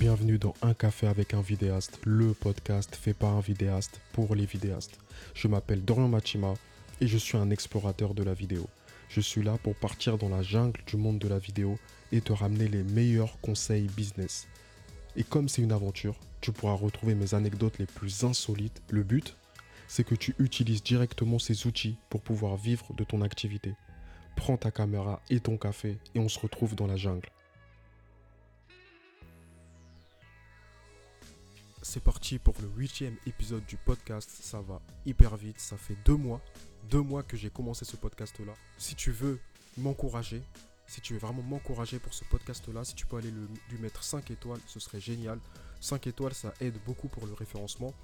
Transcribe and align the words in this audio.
Bienvenue 0.00 0.38
dans 0.38 0.54
Un 0.62 0.72
café 0.72 1.06
avec 1.06 1.34
un 1.34 1.42
vidéaste, 1.42 2.00
le 2.06 2.32
podcast 2.32 2.96
fait 2.96 3.12
par 3.12 3.36
un 3.36 3.40
vidéaste 3.40 4.00
pour 4.14 4.34
les 4.34 4.46
vidéastes. 4.46 4.98
Je 5.34 5.46
m'appelle 5.46 5.84
Dorian 5.84 6.08
Machima 6.08 6.54
et 7.02 7.06
je 7.06 7.18
suis 7.18 7.36
un 7.36 7.50
explorateur 7.50 8.14
de 8.14 8.22
la 8.22 8.32
vidéo. 8.32 8.66
Je 9.10 9.20
suis 9.20 9.42
là 9.42 9.58
pour 9.62 9.74
partir 9.74 10.16
dans 10.16 10.30
la 10.30 10.40
jungle 10.40 10.80
du 10.86 10.96
monde 10.96 11.18
de 11.18 11.28
la 11.28 11.38
vidéo 11.38 11.78
et 12.12 12.22
te 12.22 12.32
ramener 12.32 12.66
les 12.66 12.82
meilleurs 12.82 13.38
conseils 13.42 13.88
business. 13.88 14.48
Et 15.16 15.22
comme 15.22 15.50
c'est 15.50 15.60
une 15.60 15.70
aventure, 15.70 16.18
tu 16.40 16.50
pourras 16.50 16.72
retrouver 16.72 17.14
mes 17.14 17.34
anecdotes 17.34 17.78
les 17.78 17.84
plus 17.84 18.24
insolites. 18.24 18.80
Le 18.88 19.02
but, 19.02 19.36
c'est 19.86 20.04
que 20.04 20.14
tu 20.14 20.34
utilises 20.38 20.82
directement 20.82 21.38
ces 21.38 21.66
outils 21.66 21.98
pour 22.08 22.22
pouvoir 22.22 22.56
vivre 22.56 22.94
de 22.94 23.04
ton 23.04 23.20
activité. 23.20 23.74
Prends 24.34 24.56
ta 24.56 24.70
caméra 24.70 25.20
et 25.28 25.40
ton 25.40 25.58
café 25.58 25.98
et 26.14 26.20
on 26.20 26.30
se 26.30 26.38
retrouve 26.38 26.74
dans 26.74 26.86
la 26.86 26.96
jungle. 26.96 27.28
C'est 31.82 32.02
parti 32.02 32.38
pour 32.38 32.54
le 32.60 32.68
huitième 32.76 33.16
épisode 33.26 33.64
du 33.66 33.76
podcast. 33.76 34.28
Ça 34.42 34.60
va 34.60 34.80
hyper 35.06 35.36
vite. 35.36 35.58
Ça 35.60 35.76
fait 35.76 35.96
deux 36.04 36.16
mois, 36.16 36.40
deux 36.90 37.00
mois 37.00 37.22
que 37.22 37.36
j'ai 37.36 37.50
commencé 37.50 37.84
ce 37.84 37.96
podcast-là. 37.96 38.52
Si 38.78 38.94
tu 38.94 39.10
veux 39.10 39.40
m'encourager, 39.78 40.42
si 40.86 41.00
tu 41.00 41.14
veux 41.14 41.18
vraiment 41.18 41.42
m'encourager 41.42 41.98
pour 41.98 42.12
ce 42.12 42.24
podcast-là, 42.24 42.84
si 42.84 42.94
tu 42.94 43.06
peux 43.06 43.16
aller 43.16 43.30
le- 43.30 43.48
lui 43.70 43.78
mettre 43.78 44.02
5 44.04 44.30
étoiles, 44.30 44.60
ce 44.66 44.78
serait 44.78 45.00
génial. 45.00 45.38
5 45.80 46.06
étoiles, 46.06 46.34
ça 46.34 46.52
aide 46.60 46.78
beaucoup 46.84 47.08
pour 47.08 47.26
le 47.26 47.32
référencement. 47.32 47.94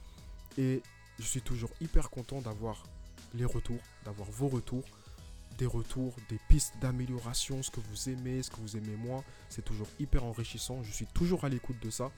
Et 0.57 0.83
je 1.19 1.25
suis 1.25 1.43
toujours 1.43 1.71
hyper 1.81 2.09
content 2.09 2.41
d'avoir 2.41 2.83
les 3.35 3.45
retours, 3.45 3.81
d'avoir 4.05 4.31
vos 4.31 4.49
retours, 4.49 4.85
des 5.59 5.67
retours, 5.67 6.15
des 6.31 6.39
pistes 6.49 6.75
d'amélioration, 6.81 7.63
ce 7.63 7.71
que 7.71 7.81
vous 7.81 8.09
aimez, 8.09 8.43
ce 8.43 8.51
que 8.51 8.57
vous 8.61 8.77
aimez 8.79 8.97
moins. 8.97 9.23
C'est 9.51 9.65
toujours 9.65 9.89
hyper 9.99 10.25
enrichissant. 10.25 10.83
Je 10.83 10.93
suis 10.93 11.07
toujours 11.07 11.45
à 11.45 11.51
l'écoute 11.51 11.79
de 11.83 11.91
ça. 11.91 12.11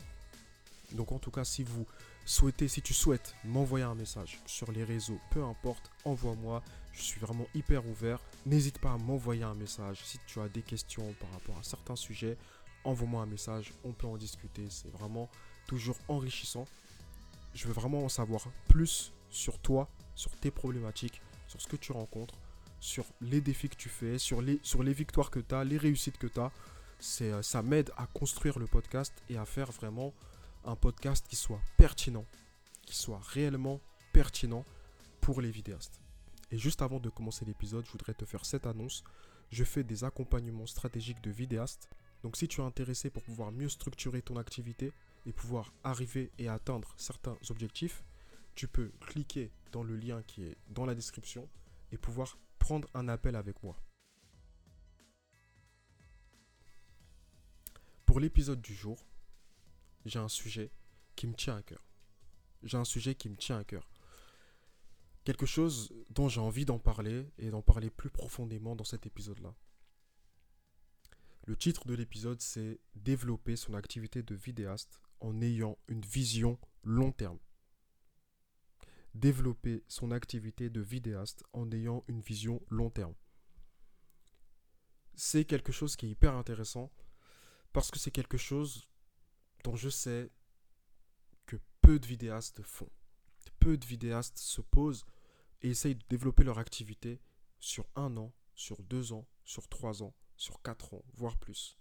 Donc 0.93 1.13
en 1.13 1.19
tout 1.19 1.31
cas, 1.31 1.45
si 1.45 1.63
vous 1.63 1.87
souhaitez, 2.25 2.69
si 2.69 2.83
tu 2.83 2.95
souhaites 2.95 3.35
m'envoyer 3.45 3.85
un 3.85 3.95
message 3.95 4.41
sur 4.47 4.73
les 4.73 4.85
réseaux, 4.85 5.19
peu 5.31 5.45
importe, 5.45 5.91
envoie-moi. 6.05 6.63
Je 6.93 7.03
suis 7.03 7.21
vraiment 7.21 7.47
hyper 7.55 7.87
ouvert. 7.87 8.21
N'hésite 8.47 8.79
pas 8.79 8.93
à 8.93 8.99
m'envoyer 8.99 9.45
un 9.45 9.55
message. 9.55 10.01
Si 10.05 10.19
tu 10.27 10.41
as 10.41 10.49
des 10.49 10.63
questions 10.63 11.15
par 11.21 11.31
rapport 11.31 11.57
à 11.59 11.63
certains 11.63 11.95
sujets, 11.95 12.37
envoie-moi 12.85 13.23
un 13.23 13.27
message. 13.27 13.73
On 13.85 13.93
peut 13.93 14.07
en 14.07 14.17
discuter. 14.17 14.67
C'est 14.69 14.91
vraiment 14.91 15.29
toujours 15.67 15.97
enrichissant. 16.09 16.67
Je 17.55 17.67
veux 17.67 17.73
vraiment 17.73 18.05
en 18.05 18.09
savoir 18.09 18.49
plus 18.69 19.13
sur 19.31 19.59
toi, 19.59 19.89
sur 20.15 20.31
tes 20.33 20.51
problématiques, 20.51 21.21
sur 21.47 21.61
ce 21.61 21.69
que 21.69 21.77
tu 21.77 21.93
rencontres, 21.93 22.35
sur 22.81 23.05
les 23.21 23.41
défis 23.41 23.69
que 23.69 23.77
tu 23.77 23.89
fais, 23.89 24.19
sur 24.19 24.43
les, 24.43 24.59
sur 24.63 24.83
les 24.83 24.93
victoires 24.93 25.31
que 25.31 25.41
tu 25.41 25.55
as, 25.55 25.65
les 25.65 25.79
réussites 25.79 26.19
que 26.19 26.27
tu 26.27 26.41
as. 26.41 26.51
Euh, 27.21 27.43
ça 27.43 27.63
m'aide 27.63 27.93
à 27.97 28.07
construire 28.07 28.59
le 28.59 28.67
podcast 28.67 29.13
et 29.29 29.37
à 29.37 29.45
faire 29.45 29.71
vraiment 29.71 30.13
un 30.69 30.77
podcast 30.77 31.27
qui 31.27 31.37
soit 31.37 31.61
pertinent, 31.79 32.27
qui 32.83 32.95
soit 32.95 33.21
réellement 33.23 33.81
pertinent 34.13 34.65
pour 35.21 35.41
les 35.41 35.51
vidéastes. 35.51 36.01
Et 36.51 36.59
juste 36.59 36.83
avant 36.83 37.01
de 37.01 37.09
commencer 37.09 37.45
l'épisode, 37.45 37.87
je 37.87 37.93
voudrais 37.93 38.15
te 38.15 38.27
faire 38.27 38.45
cette 38.45 38.67
annonce. 38.67 39.03
Je 39.51 39.65
fais 39.65 39.83
des 39.83 40.05
accompagnements 40.05 40.67
stratégiques 40.67 41.23
de 41.23 41.31
vidéastes. 41.31 41.89
Donc 42.23 42.37
si 42.37 42.49
tu 42.49 42.61
es 42.61 42.65
intéressé 42.65 43.09
pour 43.09 43.23
pouvoir 43.23 43.51
mieux 43.51 43.69
structurer 43.69 44.21
ton 44.21 44.37
activité 44.37 44.93
et 45.25 45.33
pouvoir 45.33 45.73
arriver 45.85 46.31
et 46.39 46.49
atteindre 46.49 46.93
certains 46.99 47.37
objectifs, 47.49 48.05
tu 48.55 48.69
peux 48.69 48.91
cliquer 49.01 49.51
dans 49.73 49.83
le 49.83 49.97
lien 49.97 50.23
qui 50.23 50.43
est 50.45 50.57
dans 50.69 50.85
la 50.85 50.95
description 50.95 51.49
et 51.93 51.97
pouvoir 51.97 52.37
prendre 52.59 52.89
un 52.93 53.09
appel 53.09 53.37
avec 53.37 53.63
moi. 53.63 53.77
Pour 58.05 58.21
l'épisode 58.21 58.61
du 58.61 58.75
jour, 58.75 58.99
j'ai 60.09 60.19
un 60.19 60.29
sujet 60.29 60.73
qui 61.17 61.27
me 61.27 61.35
tient 61.35 61.57
à 61.57 61.63
cœur. 61.63 61.85
J'ai 62.63 62.77
un 62.77 62.85
sujet 62.85 63.15
qui 63.15 63.29
me 63.29 63.37
tient 63.37 63.59
à 63.59 63.65
cœur. 63.65 63.91
Quelque 65.25 65.47
chose 65.47 65.93
dont 66.11 66.29
j'ai 66.29 66.41
envie 66.41 66.65
d'en 66.65 66.79
parler 66.79 67.31
et 67.39 67.51
d'en 67.51 67.63
parler 67.63 67.91
plus 67.91 68.11
profondément 68.11 68.75
dans 68.75 68.85
cet 68.85 69.07
épisode-là. 69.07 69.55
Le 71.45 71.57
titre 71.57 71.87
de 71.87 71.95
l'épisode, 71.95 72.41
c'est 72.41 72.81
Développer 72.95 73.57
son 73.57 73.75
activité 73.75 74.23
de 74.23 74.35
vidéaste 74.35 75.01
en 75.21 75.41
ayant 75.41 75.79
une 75.89 76.03
vision 76.03 76.59
long 76.83 77.13
terme. 77.13 77.39
Développer 79.15 79.85
son 79.89 80.11
activité 80.11 80.71
de 80.71 80.81
vidéaste 80.81 81.45
en 81.53 81.71
ayant 81.73 82.05
une 82.09 82.21
vision 82.21 82.63
long 82.69 82.91
terme. 82.91 83.15
C'est 85.15 85.45
quelque 85.45 85.73
chose 85.73 85.97
qui 85.97 86.07
est 86.07 86.11
hyper 86.11 86.35
intéressant 86.35 86.93
parce 87.73 87.91
que 87.91 87.99
c'est 87.99 88.11
quelque 88.11 88.39
chose 88.39 88.89
dont 89.69 89.77
je 89.77 89.91
sais 89.91 90.31
que 91.45 91.57
peu 91.83 91.99
de 91.99 92.07
vidéastes 92.07 92.63
font. 92.63 92.89
Peu 93.61 93.77
de 93.77 93.85
vidéastes 93.85 94.39
se 94.39 94.63
posent 94.63 95.05
et 95.61 95.69
essayent 95.69 95.95
de 95.95 96.05
développer 96.09 96.43
leur 96.43 96.59
activité 96.59 97.21
sur 97.61 97.87
un 97.95 98.17
an, 98.17 98.33
sur 98.55 98.83
deux 98.83 99.13
ans, 99.13 99.29
sur 99.45 99.69
trois 99.69 100.03
ans, 100.03 100.15
sur 100.39 100.63
quatre 100.63 100.95
ans, 100.95 101.05
voire 101.13 101.37
plus. 101.37 101.77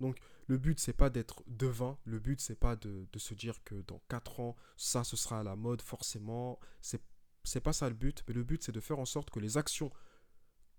Donc 0.00 0.18
le 0.48 0.58
but 0.58 0.80
c'est 0.80 0.92
pas 0.92 1.10
d'être 1.10 1.44
devin, 1.46 1.96
le 2.04 2.18
but 2.18 2.40
c'est 2.40 2.58
pas 2.58 2.74
de, 2.74 3.06
se 3.16 3.34
dire 3.34 3.62
que 3.62 3.76
dans 3.82 4.02
quatre 4.08 4.40
ans 4.40 4.56
ça 4.76 5.04
ce 5.04 5.16
sera 5.16 5.38
à 5.38 5.44
la 5.44 5.54
mode 5.54 5.82
forcément, 5.82 6.58
c'est 6.80 7.02
c'est 7.44 7.60
pas 7.60 7.72
ça 7.72 7.88
le 7.88 7.94
but, 7.94 8.24
mais 8.26 8.34
le 8.34 8.42
but 8.42 8.64
c'est 8.64 8.72
de 8.72 8.80
faire 8.80 8.98
en 8.98 9.04
sorte 9.04 9.30
que 9.30 9.38
les 9.38 9.56
actions 9.56 9.92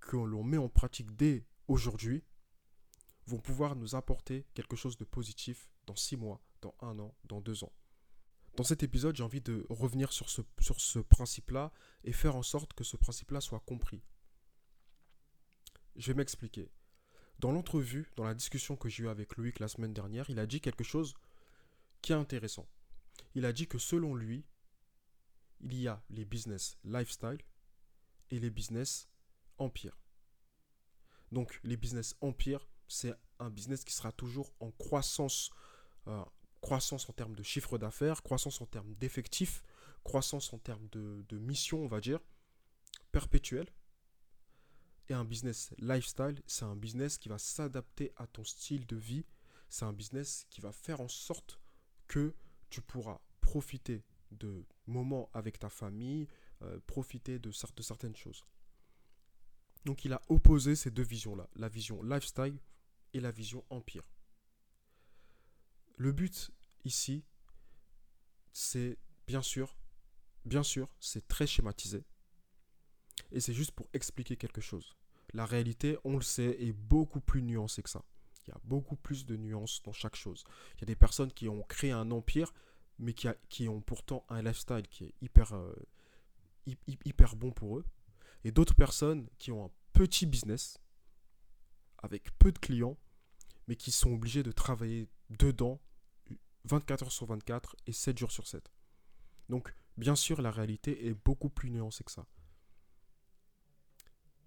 que 0.02 0.18
l'on 0.18 0.44
met 0.44 0.58
en 0.58 0.68
pratique 0.68 1.16
dès 1.16 1.46
aujourd'hui 1.70 2.26
vont 3.28 3.40
pouvoir 3.40 3.78
nous 3.78 3.96
apporter 3.96 4.46
quelque 4.56 4.76
chose 4.76 4.98
de 4.98 5.06
positif 5.06 5.70
dans 5.86 5.96
six 5.96 6.18
mois, 6.18 6.42
dans 6.62 6.76
un 6.82 6.98
an, 7.00 7.16
dans 7.26 7.42
deux 7.42 7.64
ans. 7.64 7.74
Dans 8.56 8.64
cet 8.64 8.84
épisode, 8.84 9.16
j'ai 9.16 9.24
envie 9.24 9.42
de 9.42 9.66
revenir 9.70 10.12
sur 10.12 10.30
ce, 10.30 11.00
principe-là 11.00 11.72
et 12.04 12.12
faire 12.12 12.36
en 12.36 12.44
sorte 12.44 12.74
que 12.74 12.84
ce 12.84 12.98
principe-là 12.98 13.42
soit 13.42 13.62
compris. 13.62 14.02
Je 15.96 16.12
vais 16.12 16.18
m'expliquer. 16.18 16.70
Dans 17.40 17.52
l'entrevue, 17.52 18.12
dans 18.16 18.26
la 18.26 18.34
discussion 18.34 18.76
que 18.76 18.90
j'ai 18.90 19.04
eue 19.04 19.10
avec 19.10 19.38
Loïc 19.38 19.60
la 19.60 19.68
semaine 19.68 19.94
dernière, 19.94 20.30
il 20.30 20.40
a 20.40 20.46
dit 20.46 20.60
quelque 20.60 20.84
chose 20.84 21.14
qui 22.02 22.12
est 22.12 22.16
intéressant. 22.16 22.68
Il 23.36 23.46
a 23.46 23.54
dit 23.54 23.68
que 23.68 23.78
selon 23.78 24.16
lui, 24.16 24.46
il 25.62 25.76
y 25.76 25.88
a 25.88 26.04
les 26.10 26.26
business 26.26 26.78
lifestyle 26.84 27.40
et 28.30 28.40
les 28.40 28.50
business 28.50 29.10
empire. 29.58 29.98
Donc 31.32 31.60
les 31.64 31.78
business 31.78 32.16
empire, 32.22 32.68
c'est 32.88 33.14
un 33.40 33.50
business 33.50 33.84
qui 33.84 33.94
sera 33.94 34.12
toujours 34.12 34.54
en 34.60 34.72
croissance, 34.72 35.50
euh, 36.08 36.24
croissance 36.62 37.10
en 37.10 37.14
termes 37.14 37.36
de 37.36 37.44
chiffre 37.44 37.78
d'affaires, 37.78 38.22
croissance 38.24 38.62
en 38.62 38.66
termes 38.66 38.94
d'effectifs, 38.96 39.64
croissance 40.04 40.54
en 40.54 40.58
termes 40.58 40.88
de, 40.90 41.38
mission, 41.38 41.84
on 41.84 41.88
va 41.88 42.02
dire, 42.02 42.20
perpétuelle. 43.12 43.70
Et 45.08 45.14
un 45.14 45.26
business 45.26 45.74
lifestyle, 45.80 46.42
c'est 46.46 46.66
un 46.66 46.76
business 46.76 47.18
qui 47.18 47.30
va 47.30 47.40
s'adapter 47.40 48.12
à 48.18 48.28
ton 48.28 48.44
style 48.44 48.86
de 48.86 48.96
vie. 48.96 49.26
C'est 49.68 49.86
un 49.86 49.94
business 49.94 50.46
qui 50.50 50.62
va 50.62 50.72
faire 50.72 51.02
en 51.02 51.08
sorte 51.08 51.60
que 52.08 52.34
tu 52.70 52.82
pourras 52.82 53.20
profiter 53.42 54.04
de 54.32 54.64
moments 54.86 55.30
avec 55.34 55.58
ta 55.58 55.70
famille, 55.70 56.28
euh, 56.62 56.80
profiter 56.86 57.40
de 57.40 57.52
certaines 57.52 58.16
choses. 58.16 58.46
Donc 59.86 60.06
il 60.06 60.14
a 60.14 60.22
opposé 60.30 60.76
ces 60.76 60.92
deux 60.92 61.04
visions-là, 61.04 61.50
la 61.56 61.70
vision 61.70 62.04
lifestyle 62.04 62.60
et 63.14 63.20
la 63.20 63.32
vision 63.32 63.64
empire. 63.70 64.04
Le 66.00 66.14
but 66.14 66.50
ici, 66.86 67.26
c'est 68.54 68.98
bien 69.28 69.42
sûr, 69.42 69.76
bien 70.46 70.64
sûr, 70.64 70.88
c'est 71.02 71.28
très 71.28 71.46
schématisé. 71.46 72.06
Et 73.34 73.42
c'est 73.42 73.54
juste 73.54 73.72
pour 73.72 73.90
expliquer 73.94 74.38
quelque 74.38 74.62
chose. 74.62 74.96
La 75.34 75.46
réalité, 75.46 75.98
on 76.06 76.16
le 76.16 76.22
sait, 76.22 76.56
est 76.64 76.72
beaucoup 76.72 77.20
plus 77.20 77.44
nuancée 77.44 77.84
que 77.84 77.90
ça. 77.90 78.02
Il 78.48 78.52
y 78.52 78.54
a 78.54 78.60
beaucoup 78.64 78.96
plus 78.96 79.26
de 79.26 79.36
nuances 79.36 79.84
dans 79.84 79.92
chaque 79.92 80.16
chose. 80.16 80.46
Il 80.78 80.82
y 80.82 80.84
a 80.84 80.88
des 80.88 80.96
personnes 80.96 81.34
qui 81.34 81.50
ont 81.50 81.64
créé 81.64 81.92
un 81.92 82.12
empire, 82.12 82.54
mais 82.98 83.14
qui, 83.14 83.68
ont 83.68 83.82
pourtant 83.82 84.26
un 84.30 84.42
lifestyle 84.42 84.88
qui 84.88 85.04
est 85.04 85.14
hyper, 85.22 85.52
euh, 85.54 85.76
hy- 86.66 86.78
hy- 86.88 86.98
hyper 87.04 87.36
bon 87.36 87.52
pour 87.52 87.78
eux. 87.78 87.86
Et 88.46 88.52
d'autres 88.54 88.74
personnes 88.74 89.28
qui 89.38 89.52
ont 89.52 89.66
un 89.66 89.72
petit 89.92 90.26
business, 90.26 90.80
avec 91.98 92.32
peu 92.40 92.54
de 92.54 92.58
clients, 92.58 92.98
mais 93.68 93.76
qui 93.76 93.92
sont 93.92 94.14
obligés 94.14 94.44
de 94.44 94.54
travailler 94.54 95.10
dedans 95.30 95.82
24 96.70 97.04
heures 97.04 97.12
sur 97.12 97.26
24 97.26 97.76
et 97.88 97.94
7 97.94 98.18
jours 98.18 98.32
sur 98.32 98.46
7. 98.48 98.72
Donc, 99.50 99.74
bien 99.98 100.16
sûr, 100.16 100.42
la 100.42 100.52
réalité 100.52 101.08
est 101.08 101.16
beaucoup 101.16 101.50
plus 101.50 101.72
nuancée 101.72 102.04
que 102.04 102.12
ça. 102.12 102.28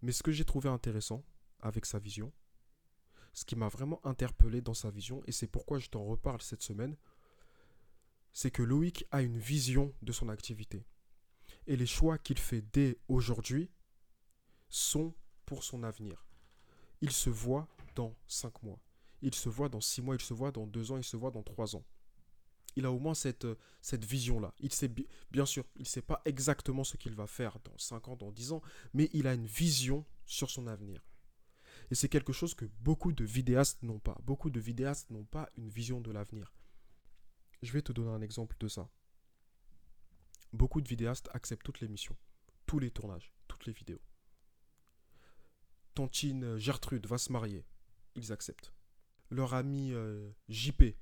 Mais 0.03 0.13
ce 0.13 0.23
que 0.23 0.31
j'ai 0.31 0.45
trouvé 0.45 0.69
intéressant 0.69 1.25
avec 1.61 1.85
sa 1.85 1.99
vision, 1.99 2.33
ce 3.33 3.45
qui 3.45 3.57
m'a 3.57 3.69
vraiment 3.69 4.01
interpellé 4.07 4.61
dans 4.61 4.75
sa 4.75 4.91
vision, 4.91 5.23
et 5.27 5.33
c'est 5.33 5.49
pourquoi 5.49 5.81
je 5.81 5.89
t'en 5.89 6.05
reparle 6.05 6.41
cette 6.43 6.63
semaine, 6.63 6.97
c'est 8.33 8.51
que 8.51 8.63
Loïc 8.63 9.05
a 9.11 9.23
une 9.23 9.39
vision 9.39 9.93
de 10.03 10.13
son 10.13 10.29
activité. 10.29 10.87
Et 11.67 11.77
les 11.77 11.87
choix 11.87 12.19
qu'il 12.19 12.39
fait 12.39 12.63
dès 12.73 12.99
aujourd'hui 13.09 13.71
sont 14.69 15.15
pour 15.45 15.65
son 15.65 15.83
avenir. 15.83 16.25
Il 17.01 17.11
se 17.11 17.31
voit 17.31 17.69
dans 17.95 18.15
5 18.29 18.63
mois. 18.63 18.81
Il 19.23 19.35
se 19.35 19.49
voit 19.49 19.69
dans 19.69 19.81
6 19.81 20.03
mois, 20.03 20.15
il 20.15 20.21
se 20.21 20.35
voit 20.35 20.53
dans 20.53 20.67
2 20.67 20.93
ans, 20.93 20.97
il 20.97 21.05
se 21.05 21.17
voit 21.17 21.31
dans 21.31 21.43
3 21.43 21.77
ans. 21.77 21.85
Il 22.77 22.87
a 22.87 22.91
au 22.93 22.99
moins 22.99 23.15
cette, 23.15 23.45
euh, 23.45 23.57
vision-là. 23.93 24.55
Il 24.61 24.73
sait, 24.73 24.91
bien 25.31 25.47
sûr, 25.47 25.65
il 25.77 25.83
ne 25.83 25.87
sait 25.87 26.03
pas 26.03 26.23
exactement 26.25 26.85
ce 26.85 26.97
qu'il 26.97 27.15
va 27.15 27.27
faire 27.27 27.59
dans 27.65 27.77
5 27.79 28.09
ans, 28.09 28.17
dans 28.17 28.33
10 28.33 28.53
ans, 28.53 28.63
mais 28.95 29.11
il 29.13 29.27
a 29.27 29.35
une 29.35 29.47
vision 29.47 30.05
sur 30.25 30.51
son 30.51 30.67
avenir. 30.67 31.05
Et 31.91 31.95
c'est 31.95 32.09
quelque 32.09 32.33
chose 32.33 32.55
que 32.55 32.65
beaucoup 32.81 33.13
de 33.13 33.25
vidéastes 33.25 33.83
n'ont 33.83 33.99
pas. 33.99 34.19
Beaucoup 34.23 34.51
de 34.51 34.61
vidéastes 34.61 35.11
n'ont 35.11 35.25
pas 35.25 35.51
une 35.57 35.69
vision 35.69 36.01
de 36.01 36.11
l'avenir. 36.11 36.53
Je 37.63 37.73
vais 37.73 37.83
te 37.83 37.93
donner 37.93 38.11
un 38.11 38.23
exemple 38.23 38.57
de 38.59 38.69
ça. 38.69 38.89
Beaucoup 40.53 40.81
de 40.81 40.89
vidéastes 40.89 41.29
acceptent 41.33 41.65
toutes 41.65 41.81
les 41.81 41.89
missions, 41.89 42.17
tous 42.67 42.79
les 42.79 42.91
tournages, 42.91 43.33
toutes 43.49 43.67
les 43.67 43.73
vidéos. 43.73 44.01
Tantine 45.95 46.57
Gertrude 46.57 47.07
va 47.07 47.19
se 47.19 47.33
marier, 47.33 47.65
ils 48.15 48.33
acceptent. 48.33 48.73
Leur 49.31 49.55
ami 49.55 49.93
euh, 49.93 50.31
JP 50.49 50.95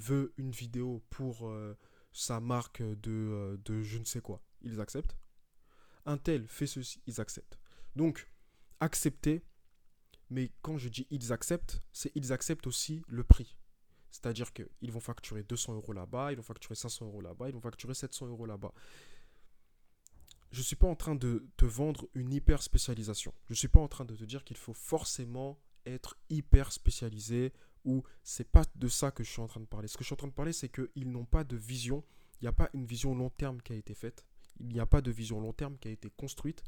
veut 0.00 0.32
une 0.36 0.50
vidéo 0.50 1.02
pour 1.10 1.48
euh, 1.48 1.76
sa 2.12 2.40
marque 2.40 2.82
de, 2.82 3.10
euh, 3.10 3.56
de 3.64 3.82
je 3.82 3.98
ne 3.98 4.04
sais 4.04 4.20
quoi, 4.20 4.42
ils 4.62 4.80
acceptent. 4.80 5.16
Un 6.06 6.18
tel 6.18 6.46
fait 6.48 6.66
ceci, 6.66 7.02
ils 7.06 7.20
acceptent. 7.20 7.58
Donc, 7.96 8.30
accepter, 8.80 9.44
mais 10.30 10.50
quand 10.62 10.78
je 10.78 10.88
dis 10.88 11.06
ils 11.10 11.32
acceptent, 11.32 11.82
c'est 11.92 12.12
ils 12.14 12.32
acceptent 12.32 12.66
aussi 12.66 13.02
le 13.08 13.24
prix. 13.24 13.56
C'est-à-dire 14.10 14.52
qu'ils 14.52 14.90
vont 14.90 15.00
facturer 15.00 15.42
200 15.44 15.74
euros 15.74 15.92
là-bas, 15.92 16.32
ils 16.32 16.36
vont 16.36 16.42
facturer 16.42 16.74
500 16.74 17.06
euros 17.06 17.20
là-bas, 17.20 17.48
ils 17.48 17.54
vont 17.54 17.60
facturer 17.60 17.94
700 17.94 18.26
euros 18.26 18.46
là-bas. 18.46 18.72
Je 20.50 20.58
ne 20.58 20.64
suis 20.64 20.76
pas 20.76 20.88
en 20.88 20.96
train 20.96 21.14
de 21.14 21.46
te 21.56 21.64
vendre 21.64 22.08
une 22.14 22.32
hyper 22.32 22.60
spécialisation. 22.62 23.32
Je 23.46 23.52
ne 23.52 23.56
suis 23.56 23.68
pas 23.68 23.78
en 23.78 23.86
train 23.86 24.04
de 24.04 24.16
te 24.16 24.24
dire 24.24 24.42
qu'il 24.42 24.56
faut 24.56 24.72
forcément 24.72 25.60
être 25.86 26.18
hyper 26.28 26.72
spécialisé 26.72 27.52
ou 27.84 28.02
c'est 28.22 28.50
pas 28.50 28.64
de 28.74 28.88
ça 28.88 29.10
que 29.10 29.24
je 29.24 29.30
suis 29.30 29.40
en 29.40 29.46
train 29.46 29.60
de 29.60 29.66
parler. 29.66 29.88
Ce 29.88 29.96
que 29.96 30.04
je 30.04 30.06
suis 30.06 30.14
en 30.14 30.16
train 30.16 30.28
de 30.28 30.32
parler, 30.32 30.52
c'est 30.52 30.68
qu'ils 30.68 31.10
n'ont 31.10 31.24
pas 31.24 31.44
de 31.44 31.56
vision. 31.56 32.04
Il 32.40 32.44
n'y 32.44 32.48
a 32.48 32.52
pas 32.52 32.70
une 32.74 32.86
vision 32.86 33.14
long 33.14 33.30
terme 33.30 33.60
qui 33.62 33.72
a 33.72 33.76
été 33.76 33.94
faite. 33.94 34.24
Il 34.58 34.68
n'y 34.68 34.80
a 34.80 34.86
pas 34.86 35.00
de 35.00 35.10
vision 35.10 35.40
long 35.40 35.52
terme 35.52 35.78
qui 35.78 35.88
a 35.88 35.90
été 35.90 36.10
construite. 36.10 36.62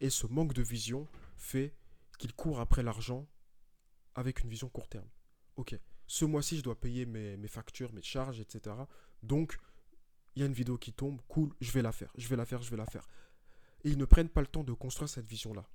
Et 0.00 0.10
ce 0.10 0.26
manque 0.26 0.52
de 0.52 0.62
vision 0.62 1.06
fait 1.36 1.74
qu'ils 2.18 2.34
courent 2.34 2.60
après 2.60 2.82
l'argent 2.82 3.26
avec 4.14 4.42
une 4.42 4.50
vision 4.50 4.68
court 4.68 4.88
terme. 4.88 5.08
Ok, 5.56 5.78
ce 6.06 6.24
mois-ci, 6.24 6.58
je 6.58 6.62
dois 6.62 6.78
payer 6.78 7.06
mes, 7.06 7.36
mes, 7.36 7.48
factures, 7.48 7.92
mes 7.92 8.02
charges, 8.02 8.40
etc. 8.40 8.76
Donc, 9.22 9.58
il 10.34 10.40
y 10.40 10.42
a 10.42 10.46
une 10.46 10.52
vidéo 10.52 10.78
qui 10.78 10.92
tombe, 10.92 11.20
cool, 11.28 11.54
je 11.60 11.70
vais 11.72 11.82
la 11.82 11.92
faire, 11.92 12.12
je 12.16 12.28
vais 12.28 12.36
la 12.36 12.46
faire, 12.46 12.62
je 12.62 12.70
vais 12.70 12.76
la 12.76 12.86
faire. 12.86 13.06
Et 13.84 13.90
ils 13.90 13.98
ne 13.98 14.04
prennent 14.04 14.28
pas 14.28 14.40
le 14.40 14.46
temps 14.46 14.64
de 14.64 14.72
construire 14.72 15.08
cette 15.08 15.26
vision-là 15.26 15.68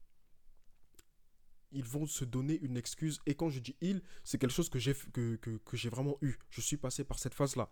ils 1.72 1.84
vont 1.84 2.08
se 2.08 2.26
donner 2.26 2.58
une 2.60 2.78
excuse. 2.78 3.20
Et 3.26 3.36
quand 3.36 3.50
je 3.50 3.60
dis 3.60 3.76
ils, 3.82 4.02
c'est 4.24 4.38
quelque 4.38 4.54
chose 4.54 4.70
que 4.70 4.80
j'ai 4.80 4.94
que, 4.94 5.36
que, 5.36 5.90
vraiment 5.90 6.18
eu. 6.22 6.36
Je 6.50 6.62
suis 6.62 6.78
passé 6.78 7.04
par 7.04 7.20
cette 7.20 7.34
phase-là. 7.34 7.70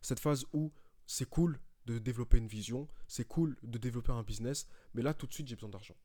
Cette 0.00 0.20
phase 0.20 0.44
où 0.52 0.72
c'est 1.06 1.28
cool 1.28 1.58
de 1.86 1.98
développer 1.98 2.38
une 2.38 2.46
vision, 2.46 2.88
c'est 3.08 3.26
cool 3.26 3.56
de 3.62 3.78
développer 3.78 4.12
un 4.12 4.22
business, 4.22 4.66
mais 4.94 5.02
là 5.02 5.14
tout 5.14 5.26
de 5.26 5.32
suite 5.32 5.48
j'ai 5.48 5.56
besoin 5.56 5.70
d'argent. 5.70 5.96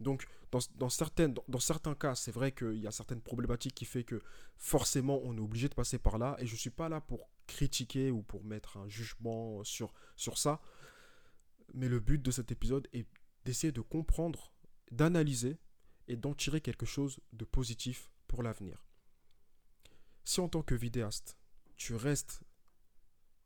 Donc 0.00 0.26
dans, 0.50 0.58
dans, 0.76 0.88
certaines, 0.88 1.34
dans, 1.48 1.60
certains 1.60 1.94
cas, 1.94 2.14
c'est 2.14 2.32
vrai 2.32 2.52
qu'il 2.52 2.78
y 2.78 2.86
a 2.86 2.90
certaines 2.90 3.22
problématiques 3.22 3.74
qui 3.74 3.84
fait 3.84 4.04
que 4.04 4.20
forcément 4.58 5.20
on 5.24 5.36
est 5.36 5.40
obligé 5.40 5.68
de 5.68 5.74
passer 5.74 5.98
par 5.98 6.18
là, 6.18 6.36
et 6.38 6.46
je 6.46 6.52
ne 6.52 6.58
suis 6.58 6.70
pas 6.70 6.88
là 6.88 7.00
pour 7.00 7.30
critiquer 7.46 8.10
ou 8.10 8.22
pour 8.22 8.44
mettre 8.44 8.76
un 8.76 8.88
jugement 8.88 9.64
sur, 9.64 9.94
sur 10.16 10.38
ça, 10.38 10.60
mais 11.74 11.88
le 11.88 12.00
but 12.00 12.20
de 12.20 12.30
cet 12.30 12.52
épisode 12.52 12.88
est 12.92 13.06
d'essayer 13.44 13.72
de 13.72 13.80
comprendre, 13.80 14.52
d'analyser 14.90 15.58
et 16.12 16.16
d'en 16.16 16.34
tirer 16.34 16.60
quelque 16.60 16.84
chose 16.84 17.20
de 17.32 17.46
positif 17.46 18.10
pour 18.28 18.42
l'avenir. 18.42 18.84
Si 20.24 20.40
en 20.40 20.48
tant 20.48 20.62
que 20.62 20.74
vidéaste, 20.74 21.38
tu 21.76 21.94
restes 21.94 22.42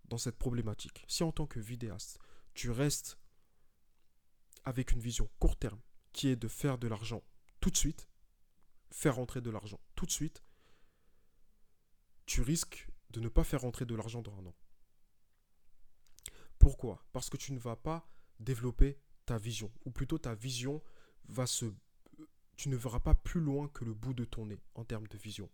dans 0.07 0.19
cette 0.19 0.37
problématique, 0.37 1.05
si 1.07 1.23
en 1.23 1.31
tant 1.31 1.47
que 1.47 1.61
vidéaste, 1.61 2.19
tu 2.55 2.71
restes 2.71 3.19
avec 4.65 4.91
une 4.91 5.01
vision 5.01 5.31
court 5.39 5.57
terme, 5.57 5.81
qui 6.13 6.29
est 6.29 6.37
de 6.37 6.49
faire 6.49 6.77
de 6.77 6.89
l'argent 6.89 7.23
tout 7.61 7.71
de 7.71 7.77
suite, 7.77 8.09
faire 8.91 9.15
rentrer 9.15 9.41
de 9.41 9.51
l'argent 9.51 9.81
tout 9.95 10.07
de 10.07 10.11
suite, 10.11 10.43
tu 12.27 12.43
risques 12.43 12.89
de 13.11 13.21
ne 13.21 13.29
pas 13.29 13.45
faire 13.45 13.61
rentrer 13.61 13.85
de 13.85 13.95
l'argent 13.95 14.23
dans 14.23 14.37
un 14.39 14.47
an. 14.47 14.57
Pourquoi? 16.59 17.07
Parce 17.13 17.31
que 17.31 17.37
tu 17.37 17.53
ne 17.53 17.61
vas 17.61 17.77
pas 17.77 18.09
développer 18.41 18.99
ta 19.25 19.39
vision, 19.39 19.73
ou 19.85 19.93
plutôt 19.93 20.19
ta 20.19 20.35
vision 20.35 20.83
va 21.29 21.47
se 21.47 21.73
tu 22.57 22.69
ne 22.69 22.77
verras 22.77 23.01
pas 23.01 23.15
plus 23.15 23.41
loin 23.41 23.69
que 23.69 23.85
le 23.85 23.95
bout 23.95 24.15
de 24.15 24.25
ton 24.25 24.47
nez 24.47 24.61
en 24.75 24.85
termes 24.85 25.07
de 25.07 25.19
vision. 25.19 25.51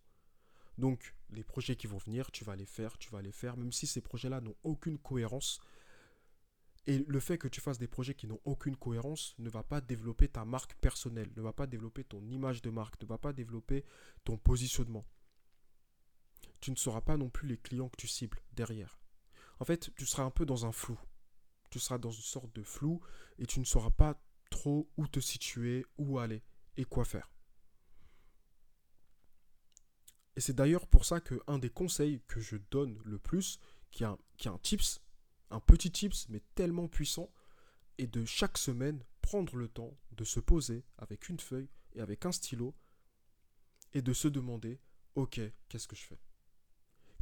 Donc, 0.77 1.13
les 1.29 1.43
projets 1.43 1.75
qui 1.75 1.87
vont 1.87 1.97
venir, 1.97 2.31
tu 2.31 2.43
vas 2.43 2.55
les 2.55 2.65
faire, 2.65 2.97
tu 2.97 3.09
vas 3.11 3.21
les 3.21 3.31
faire, 3.31 3.57
même 3.57 3.71
si 3.71 3.85
ces 3.85 4.01
projets-là 4.01 4.41
n'ont 4.41 4.55
aucune 4.63 4.97
cohérence. 4.97 5.59
Et 6.87 6.99
le 7.07 7.19
fait 7.19 7.37
que 7.37 7.47
tu 7.47 7.61
fasses 7.61 7.77
des 7.77 7.87
projets 7.87 8.15
qui 8.15 8.27
n'ont 8.27 8.41
aucune 8.43 8.75
cohérence 8.75 9.35
ne 9.37 9.49
va 9.49 9.63
pas 9.63 9.81
développer 9.81 10.27
ta 10.27 10.45
marque 10.45 10.75
personnelle, 10.75 11.31
ne 11.35 11.41
va 11.41 11.53
pas 11.53 11.67
développer 11.67 12.03
ton 12.03 12.25
image 12.27 12.61
de 12.61 12.69
marque, 12.69 13.01
ne 13.01 13.07
va 13.07 13.17
pas 13.17 13.33
développer 13.33 13.85
ton 14.23 14.37
positionnement. 14.37 15.05
Tu 16.59 16.71
ne 16.71 16.75
sauras 16.75 17.01
pas 17.01 17.17
non 17.17 17.29
plus 17.29 17.47
les 17.47 17.57
clients 17.57 17.89
que 17.89 17.97
tu 17.97 18.07
cibles 18.07 18.41
derrière. 18.53 18.99
En 19.59 19.65
fait, 19.65 19.91
tu 19.95 20.05
seras 20.05 20.23
un 20.23 20.31
peu 20.31 20.45
dans 20.45 20.65
un 20.65 20.71
flou. 20.71 20.99
Tu 21.69 21.79
seras 21.79 21.97
dans 21.97 22.11
une 22.11 22.21
sorte 22.21 22.53
de 22.55 22.63
flou 22.63 23.01
et 23.37 23.45
tu 23.45 23.59
ne 23.59 23.65
sauras 23.65 23.91
pas 23.91 24.19
trop 24.49 24.89
où 24.97 25.07
te 25.07 25.19
situer, 25.19 25.85
où 25.97 26.19
aller 26.19 26.43
et 26.77 26.85
quoi 26.85 27.05
faire. 27.05 27.31
Et 30.35 30.41
c'est 30.41 30.53
d'ailleurs 30.53 30.87
pour 30.87 31.05
ça 31.05 31.19
que 31.19 31.39
un 31.47 31.59
des 31.59 31.69
conseils 31.69 32.21
que 32.27 32.39
je 32.39 32.57
donne 32.71 32.99
le 33.05 33.19
plus, 33.19 33.59
qui 33.91 34.03
est 34.03 34.07
un, 34.07 34.17
qui 34.37 34.49
un 34.49 34.57
tips, 34.57 35.01
un 35.51 35.59
petit 35.59 35.91
tips 35.91 36.27
mais 36.29 36.41
tellement 36.55 36.87
puissant, 36.87 37.31
est 37.99 38.07
de 38.07 38.25
chaque 38.25 38.57
semaine 38.57 39.03
prendre 39.21 39.55
le 39.55 39.67
temps 39.67 39.95
de 40.11 40.23
se 40.23 40.39
poser 40.39 40.83
avec 40.97 41.29
une 41.29 41.39
feuille 41.39 41.69
et 41.93 42.01
avec 42.01 42.25
un 42.25 42.31
stylo 42.31 42.73
et 43.93 44.01
de 44.01 44.13
se 44.13 44.27
demander, 44.27 44.79
ok, 45.15 45.39
qu'est-ce 45.69 45.87
que 45.87 45.95
je 45.95 46.03
fais? 46.03 46.19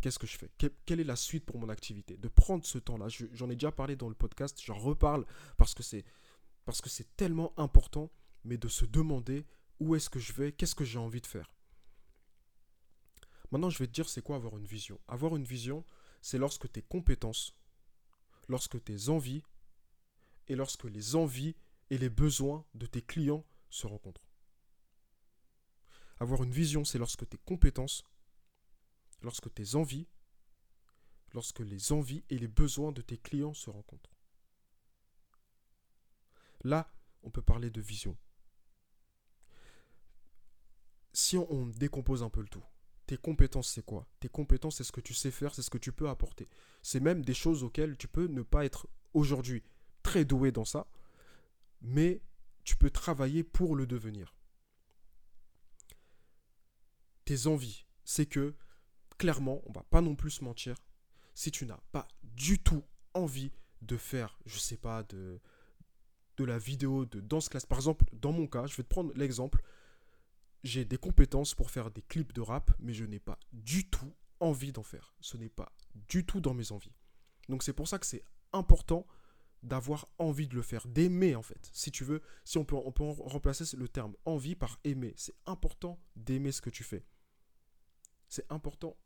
Qu'est-ce 0.01 0.18
que 0.18 0.25
je 0.25 0.38
fais? 0.38 0.50
Quelle 0.86 1.00
est 1.00 1.03
la 1.03 1.18
suite 1.18 1.45
pour 1.45 1.59
mon 1.59 1.69
activité? 1.69 2.18
De 2.18 2.27
prendre 2.27 2.65
ce 2.65 2.80
temps-là. 2.80 3.07
J'en 3.09 3.50
ai 3.50 3.56
déjà 3.56 3.71
parlé 3.71 3.95
dans 3.95 4.09
le 4.09 4.15
podcast, 4.15 4.59
j'en 4.63 4.77
reparle 4.77 5.25
parce 5.57 5.75
que 5.75 5.83
c'est 5.83 7.18
tellement 7.18 7.53
important 7.59 8.09
mais 8.43 8.57
de 8.57 8.67
se 8.67 8.85
demander 8.85 9.45
où 9.79 9.95
est-ce 9.95 10.09
que 10.09 10.19
je 10.19 10.33
vais, 10.33 10.51
qu'est-ce 10.51 10.75
que 10.75 10.85
j'ai 10.85 10.99
envie 10.99 11.21
de 11.21 11.27
faire. 11.27 11.51
Maintenant, 13.51 13.69
je 13.69 13.79
vais 13.79 13.88
te 13.88 13.91
dire 13.91 14.07
c'est 14.07 14.21
quoi 14.21 14.36
avoir 14.36 14.57
une 14.57 14.65
vision? 14.65 15.00
Avoir 15.07 15.36
une 15.36 15.43
vision, 15.43 15.83
c'est 16.21 16.38
lorsque 16.38 16.71
tes 16.71 16.81
compétences, 16.81 17.55
lorsque 18.48 18.81
tes 18.83 19.10
envies, 19.10 19.43
et 20.48 20.55
lorsque 20.55 20.86
les 20.86 21.15
envies 21.15 21.55
et 21.89 21.98
les 21.98 22.10
besoins 22.10 22.65
de 22.74 22.86
tes 22.86 23.01
clients 23.01 23.45
se 23.69 23.88
rencontrent. 23.88 24.27
Avoir 26.19 26.43
une 26.43 26.51
vision, 26.51 26.83
c'est 26.83 26.98
lorsque 26.98 27.27
tes 27.27 27.38
compétences, 27.38 28.03
lorsque 29.21 29.53
tes 29.53 29.75
envies, 29.75 30.07
lorsque 31.33 31.60
les 31.60 31.91
envies 31.91 32.24
et 32.29 32.38
les 32.38 32.48
besoins 32.48 32.91
de 32.91 33.01
tes 33.01 33.17
clients 33.17 33.53
se 33.53 33.69
rencontrent. 33.69 34.13
Là, 36.63 36.91
on 37.24 37.31
peut 37.31 37.41
parler 37.41 37.69
de 37.69 37.81
vision 37.81 38.17
si 41.13 41.38
on, 41.38 41.68
décompose 41.68 42.24
un 42.24 42.30
peu 42.30 42.41
le 42.41 42.48
tout, 42.48 42.63
tes 43.06 43.18
compétences, 43.18 43.70
c'est 43.70 43.86
quoi? 43.86 44.08
Tes 44.20 44.30
compétences, 44.30 44.77
c'est 44.77 44.84
ce 44.84 44.91
que 44.91 45.01
tu 45.01 45.13
sais 45.13 45.32
faire, 45.32 45.53
c'est 45.53 45.62
ce 45.62 45.70
que 45.70 45.77
tu 45.77 45.91
peux 45.91 46.10
apporter. 46.10 46.48
C'est 46.82 47.00
même 47.00 47.25
des 47.25 47.34
choses 47.34 47.63
auxquelles 47.63 47.98
tu 47.98 48.08
peux 48.08 48.27
ne 48.27 48.41
pas 48.41 48.65
être 48.65 48.88
aujourd'hui 49.13 49.63
très 50.03 50.25
doué 50.25 50.51
dans 50.51 50.65
ça, 50.65 50.88
mais 51.82 52.22
tu 52.63 52.75
peux 52.75 52.89
travailler 52.89 53.44
pour 53.44 53.75
le 53.75 53.86
devenir. 53.86 54.36
Tes 57.25 57.48
envies, 57.48 57.86
c'est 58.03 58.25
que, 58.25 58.56
clairement, 59.18 59.62
on 59.65 59.72
va 59.72 59.84
pas 59.84 60.01
non 60.01 60.15
plus 60.15 60.32
se 60.32 60.44
mentir, 60.44 60.75
si 61.34 61.51
tu 61.51 61.65
n'as 61.65 61.80
pas 61.91 62.08
du 62.24 62.60
tout 62.60 62.84
envie 63.13 63.51
de 63.82 63.98
faire, 63.98 64.39
je 64.46 64.60
sais 64.60 64.77
pas, 64.77 65.03
de, 65.03 65.39
de 66.38 66.44
la 66.44 66.58
vidéo 66.58 67.06
de 67.06 67.20
danse 67.20 67.50
classe, 67.50 67.65
par 67.65 67.77
exemple, 67.77 68.06
dans 68.13 68.32
mon 68.32 68.48
cas, 68.48 68.68
je 68.68 68.75
vais 68.75 68.84
te 68.84 68.89
prendre 68.89 69.12
l'exemple, 69.15 69.62
j'ai 70.63 70.86
des 70.86 70.98
compétences 70.98 71.56
pour 71.56 71.72
faire 71.72 71.91
des 71.91 72.01
clips 72.01 72.34
de 72.34 72.41
rap, 72.41 72.72
mais 72.80 72.94
je 72.94 73.06
n'ai 73.06 73.20
pas 73.20 73.39
du 73.51 73.89
tout 73.89 74.13
envie 74.39 74.72
d'en 74.72 74.84
faire. 74.84 75.15
Ce 75.22 75.38
n'est 75.38 75.50
pas 75.50 75.72
du 75.96 76.25
tout 76.25 76.41
dans 76.41 76.53
mes 76.53 76.72
envies. 76.72 76.94
Donc 77.50 77.63
c'est 77.63 77.74
pour 77.74 77.88
ça 77.88 78.00
que 78.00 78.06
c'est 78.06 78.24
important 78.53 79.06
d'avoir 79.63 80.08
envie 80.18 80.48
de 80.48 80.56
le 80.56 80.62
faire, 80.62 80.88
d'aimer 80.88 81.36
en 81.36 81.44
fait. 81.44 81.70
Si 81.74 81.91
tu 81.91 82.03
veux, 82.03 82.22
si 82.44 82.58
on 82.58 82.65
peut, 82.65 82.75
remplacer 82.75 83.77
le 83.77 83.88
terme 83.88 84.15
envie 84.25 84.56
par 84.56 84.80
aimer. 84.84 85.13
C'est 85.18 85.36
important 85.46 86.00
d'aimer 86.15 86.51
ce 86.51 86.62
que 86.62 86.70
tu 86.70 86.84
fais. 86.84 87.06
C'est 88.27 88.51
important 88.51 88.98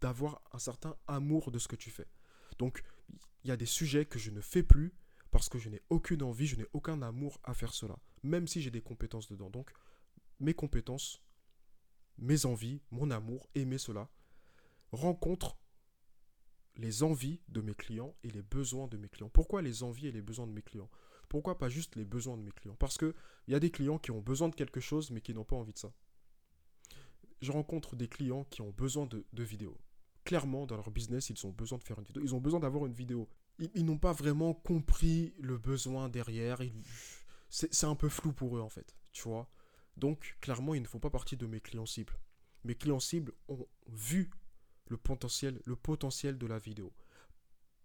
d'avoir 0.00 0.40
un 0.52 0.58
certain 0.58 0.96
amour 1.08 1.50
de 1.50 1.58
ce 1.58 1.68
que 1.68 1.76
tu 1.76 1.90
fais. 1.90 2.06
Donc 2.58 2.82
il 3.42 3.48
y 3.48 3.50
a 3.50 3.56
des 3.56 3.66
sujets 3.66 4.06
que 4.06 4.18
je 4.18 4.30
ne 4.30 4.40
fais 4.40 4.62
plus 4.62 4.94
parce 5.30 5.48
que 5.48 5.58
je 5.58 5.68
n'ai 5.68 5.82
aucune 5.90 6.22
envie, 6.22 6.46
je 6.46 6.56
n'ai 6.56 6.66
aucun 6.72 7.02
amour 7.02 7.40
à 7.42 7.54
faire 7.54 7.74
cela, 7.74 7.98
même 8.22 8.46
si 8.46 8.62
j'ai 8.62 8.70
des 8.70 8.82
compétences 8.82 9.28
dedans. 9.28 9.50
Donc 9.50 9.72
mes 10.44 10.54
compétences, 10.54 11.22
mes 12.18 12.46
envies, 12.46 12.80
mon 12.90 13.10
amour, 13.10 13.48
aimer 13.54 13.78
cela, 13.78 14.08
rencontre 14.92 15.56
les 16.76 17.02
envies 17.02 17.40
de 17.48 17.60
mes 17.60 17.74
clients 17.74 18.14
et 18.22 18.30
les 18.30 18.42
besoins 18.42 18.88
de 18.88 18.96
mes 18.96 19.08
clients. 19.08 19.28
Pourquoi 19.28 19.62
les 19.62 19.82
envies 19.82 20.08
et 20.08 20.12
les 20.12 20.22
besoins 20.22 20.46
de 20.46 20.52
mes 20.52 20.62
clients? 20.62 20.90
Pourquoi 21.28 21.58
pas 21.58 21.68
juste 21.68 21.96
les 21.96 22.04
besoins 22.04 22.36
de 22.36 22.42
mes 22.42 22.52
clients? 22.52 22.76
Parce 22.78 22.98
qu'il 22.98 23.14
y 23.48 23.54
a 23.54 23.60
des 23.60 23.70
clients 23.70 23.98
qui 23.98 24.10
ont 24.10 24.20
besoin 24.20 24.48
de 24.48 24.54
quelque 24.54 24.80
chose 24.80 25.10
mais 25.10 25.20
qui 25.20 25.34
n'ont 25.34 25.44
pas 25.44 25.56
envie 25.56 25.72
de 25.72 25.78
ça. 25.78 25.92
Je 27.40 27.52
rencontre 27.52 27.96
des 27.96 28.08
clients 28.08 28.44
qui 28.44 28.62
ont 28.62 28.70
besoin 28.70 29.06
de, 29.06 29.42
vidéos. 29.42 29.76
Clairement, 30.24 30.66
dans 30.66 30.76
leur 30.76 30.90
business, 30.90 31.30
ils 31.30 31.46
ont 31.46 31.50
besoin 31.50 31.78
de 31.78 31.84
faire 31.84 31.98
une 31.98 32.04
vidéo. 32.04 32.22
Ils 32.22 32.34
ont 32.34 32.40
besoin 32.40 32.60
d'avoir 32.60 32.86
une 32.86 32.94
vidéo. 32.94 33.28
Ils, 33.58 33.84
n'ont 33.84 33.98
pas 33.98 34.12
vraiment 34.12 34.54
compris 34.54 35.34
le 35.38 35.58
besoin 35.58 36.08
derrière. 36.08 36.60
C'est 37.50 37.84
un 37.84 37.94
peu 37.94 38.08
flou 38.08 38.32
pour 38.32 38.56
eux 38.56 38.60
en 38.60 38.70
fait. 38.70 38.96
Tu 39.12 39.22
vois? 39.22 39.48
Donc, 39.96 40.36
clairement, 40.40 40.74
ils 40.74 40.82
ne 40.82 40.86
font 40.86 40.98
pas 40.98 41.10
partie 41.10 41.36
de 41.36 41.46
mes 41.46 41.60
clients 41.60 41.86
cibles. 41.86 42.18
Mes 42.64 42.74
clients 42.74 43.00
cibles 43.00 43.32
ont 43.48 43.66
vu 43.86 44.30
le 44.88 44.96
potentiel, 44.96 45.60
le 45.64 45.76
potentiel 45.76 46.38
de 46.38 46.46
la 46.46 46.58
vidéo. 46.58 46.92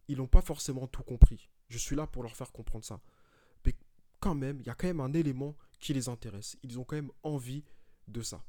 Ils 0.08 0.18
n'ont 0.18 0.28
pas 0.28 0.42
forcément 0.42 0.88
tout 0.88 1.04
compris. 1.04 1.50
Je 1.68 1.78
suis 1.78 1.96
là 1.96 2.08
pour 2.08 2.24
leur 2.24 2.36
faire 2.36 2.52
comprendre 2.52 2.86
ça. 2.86 3.02
Mais 3.66 3.76
quand 4.20 4.36
même, 4.36 4.60
il 4.62 4.68
y 4.68 4.70
a 4.70 4.76
quand 4.76 4.88
même 4.88 5.02
un 5.02 5.14
élément 5.14 5.56
qui 5.80 5.94
les 5.94 6.10
intéresse. 6.10 6.58
Ils 6.64 6.80
ont 6.80 6.84
quand 6.84 6.96
même 6.96 7.12
envie 7.24 7.64
de 8.08 8.22
ça. 8.22 8.44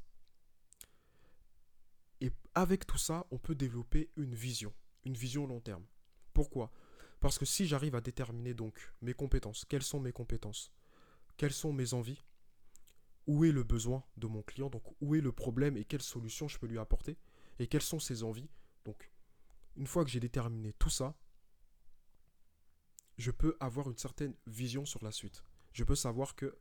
Et 2.20 2.32
avec 2.54 2.86
tout 2.86 2.98
ça, 2.98 3.26
on 3.30 3.38
peut 3.38 3.54
développer 3.54 4.10
une 4.16 4.34
vision, 4.34 4.72
une 5.04 5.14
vision 5.14 5.46
long 5.46 5.60
terme. 5.60 5.84
Pourquoi? 6.32 6.70
Parce 7.20 7.38
que 7.38 7.44
si 7.44 7.66
j'arrive 7.66 7.94
à 7.94 8.00
déterminer 8.00 8.54
donc 8.54 8.92
mes 9.02 9.12
compétences, 9.12 9.64
quelles 9.66 9.82
sont 9.82 10.00
mes 10.00 10.12
compétences, 10.12 10.72
quelles 11.36 11.52
sont 11.52 11.72
mes 11.72 11.92
envies, 11.92 12.24
où 13.30 13.44
est 13.44 13.52
le 13.52 13.62
besoin 13.62 14.02
de 14.16 14.26
mon 14.26 14.42
client, 14.42 14.70
donc 14.70 14.82
où 15.00 15.14
est 15.14 15.20
le 15.20 15.30
problème 15.30 15.76
et 15.76 15.84
quelles 15.84 16.02
solutions 16.02 16.48
je 16.48 16.58
peux 16.58 16.66
lui 16.66 16.80
apporter, 16.80 17.16
et 17.60 17.68
quelles 17.68 17.80
sont 17.80 18.00
ses 18.00 18.24
envies. 18.24 18.50
Donc, 18.84 19.12
une 19.76 19.86
fois 19.86 20.04
que 20.04 20.10
j'ai 20.10 20.18
déterminé 20.18 20.72
tout 20.72 20.90
ça, 20.90 21.14
je 23.18 23.30
peux 23.30 23.56
avoir 23.60 23.88
une 23.88 23.96
certaine 23.96 24.34
vision 24.48 24.84
sur 24.84 25.04
la 25.04 25.12
suite. 25.12 25.44
Je 25.72 25.84
peux 25.84 25.94
savoir 25.94 26.34
que, 26.34 26.58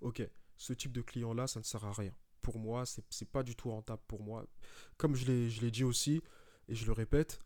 ok, 0.00 0.28
ce 0.56 0.72
type 0.72 0.90
de 0.90 1.02
client-là, 1.02 1.46
ça 1.46 1.60
ne 1.60 1.64
sert 1.64 1.84
à 1.84 1.92
rien. 1.92 2.12
Pour 2.42 2.58
moi, 2.58 2.84
c'est 2.84 3.04
n'est 3.20 3.28
pas 3.28 3.44
du 3.44 3.54
tout 3.54 3.70
rentable 3.70 4.02
pour 4.08 4.20
moi. 4.20 4.44
Comme 4.96 5.14
je 5.14 5.24
l'ai 5.24 5.70
dit 5.70 5.84
aussi, 5.84 6.20
et 6.66 6.74
je 6.74 6.84
le 6.84 6.92
répète, 6.92 7.40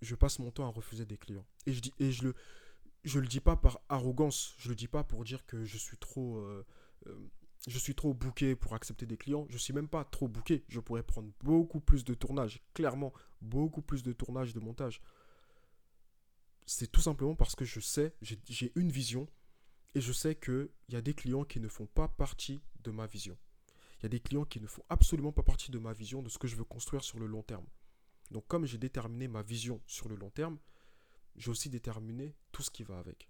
je 0.00 0.14
passe 0.14 0.38
mon 0.38 0.52
temps 0.52 0.66
à 0.66 0.70
refuser 0.70 1.06
des 1.06 1.18
clients. 1.18 1.46
Et 1.66 1.72
je, 1.72 1.80
dis, 1.80 1.92
le 1.98 3.26
dis 3.26 3.40
pas 3.40 3.56
par 3.56 3.80
arrogance, 3.88 4.54
je 4.58 4.68
le 4.68 4.76
dis 4.76 4.86
pas 4.86 5.02
pour 5.02 5.24
dire 5.24 5.44
que 5.44 5.64
je 5.64 5.76
suis 5.76 5.98
trop 5.98 6.36
euh, 6.38 6.64
euh, 7.08 7.28
je 7.68 7.78
suis 7.78 7.94
trop 7.94 8.12
bouqué 8.12 8.56
pour 8.56 8.74
accepter 8.74 9.06
des 9.06 9.16
clients. 9.16 9.46
Je 9.48 9.58
suis 9.58 9.72
même 9.72 9.88
pas 9.88 10.04
trop 10.04 10.26
bouqué. 10.28 10.64
Je 10.68 10.80
pourrais 10.80 11.02
prendre 11.02 11.30
beaucoup 11.42 11.80
plus 11.80 12.04
de 12.04 12.14
tournage. 12.14 12.60
Clairement, 12.74 13.12
beaucoup 13.40 13.82
plus 13.82 14.02
de 14.02 14.12
tournage, 14.12 14.52
de 14.52 14.60
montage. 14.60 15.00
C'est 16.66 16.90
tout 16.90 17.00
simplement 17.00 17.36
parce 17.36 17.54
que 17.54 17.64
je 17.64 17.80
sais, 17.80 18.14
j'ai 18.20 18.72
une 18.74 18.90
vision 18.90 19.28
et 19.94 20.00
je 20.00 20.12
sais 20.12 20.34
qu'il 20.34 20.70
y 20.88 20.96
a 20.96 21.02
des 21.02 21.14
clients 21.14 21.44
qui 21.44 21.60
ne 21.60 21.68
font 21.68 21.86
pas 21.86 22.08
partie 22.08 22.62
de 22.82 22.90
ma 22.90 23.06
vision. 23.06 23.36
Il 23.98 24.02
y 24.04 24.06
a 24.06 24.08
des 24.08 24.20
clients 24.20 24.44
qui 24.44 24.60
ne 24.60 24.66
font 24.66 24.82
absolument 24.88 25.32
pas 25.32 25.42
partie 25.42 25.70
de 25.70 25.78
ma 25.78 25.92
vision, 25.92 26.22
de 26.22 26.28
ce 26.28 26.38
que 26.38 26.48
je 26.48 26.56
veux 26.56 26.64
construire 26.64 27.04
sur 27.04 27.20
le 27.20 27.26
long 27.26 27.42
terme. 27.42 27.66
Donc 28.30 28.46
comme 28.48 28.64
j'ai 28.64 28.78
déterminé 28.78 29.28
ma 29.28 29.42
vision 29.42 29.80
sur 29.86 30.08
le 30.08 30.16
long 30.16 30.30
terme, 30.30 30.58
j'ai 31.36 31.50
aussi 31.50 31.68
déterminé 31.68 32.34
tout 32.50 32.62
ce 32.62 32.70
qui 32.70 32.82
va 32.82 32.98
avec. 32.98 33.28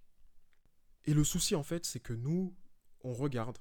Et 1.04 1.12
le 1.12 1.24
souci 1.24 1.54
en 1.54 1.62
fait, 1.62 1.84
c'est 1.84 2.00
que 2.00 2.12
nous, 2.12 2.56
on 3.02 3.12
regarde 3.12 3.58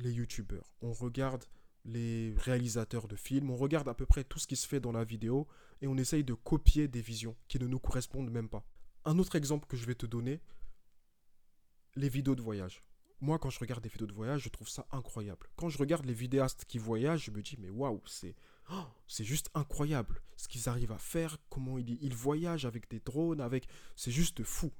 les 0.00 0.12
youtubeurs, 0.12 0.74
on 0.80 0.92
regarde 0.92 1.44
les 1.84 2.34
réalisateurs 2.38 3.08
de 3.08 3.16
films, 3.16 3.50
on 3.50 3.56
regarde 3.56 3.88
à 3.88 3.94
peu 3.94 4.06
près 4.06 4.24
tout 4.24 4.38
ce 4.38 4.46
qui 4.46 4.56
se 4.56 4.68
fait 4.68 4.80
dans 4.80 4.92
la 4.92 5.04
vidéo 5.04 5.46
et 5.80 5.86
on 5.86 5.96
essaye 5.96 6.24
de 6.24 6.34
copier 6.34 6.88
des 6.88 7.00
visions 7.00 7.36
qui 7.48 7.58
ne 7.58 7.66
nous 7.66 7.78
correspondent 7.78 8.30
même 8.30 8.48
pas. 8.48 8.64
Un 9.04 9.18
autre 9.18 9.36
exemple 9.36 9.66
que 9.66 9.76
je 9.76 9.86
vais 9.86 9.94
te 9.94 10.06
donner, 10.06 10.40
les 11.96 12.08
vidéos 12.08 12.34
de 12.34 12.42
voyage. 12.42 12.84
Moi, 13.20 13.38
quand 13.38 13.50
je 13.50 13.58
regarde 13.58 13.82
des 13.82 13.88
vidéos 13.88 14.06
de 14.06 14.12
voyage, 14.12 14.42
je 14.42 14.48
trouve 14.48 14.68
ça 14.68 14.86
incroyable. 14.92 15.46
Quand 15.56 15.68
je 15.68 15.78
regarde 15.78 16.06
les 16.06 16.14
vidéastes 16.14 16.64
qui 16.64 16.78
voyagent, 16.78 17.24
je 17.24 17.30
me 17.30 17.42
dis, 17.42 17.56
mais 17.58 17.68
waouh, 17.68 18.00
c'est 18.06 18.34
oh, 18.72 18.86
juste 19.08 19.50
incroyable 19.54 20.22
ce 20.36 20.48
qu'ils 20.48 20.68
arrivent 20.68 20.92
à 20.92 20.98
faire, 20.98 21.38
comment 21.50 21.76
ils, 21.76 22.02
ils 22.02 22.14
voyagent 22.14 22.64
avec 22.64 22.88
des 22.90 23.00
drones, 23.00 23.40
avec, 23.40 23.68
c'est 23.96 24.10
juste 24.10 24.42
fou. 24.42 24.72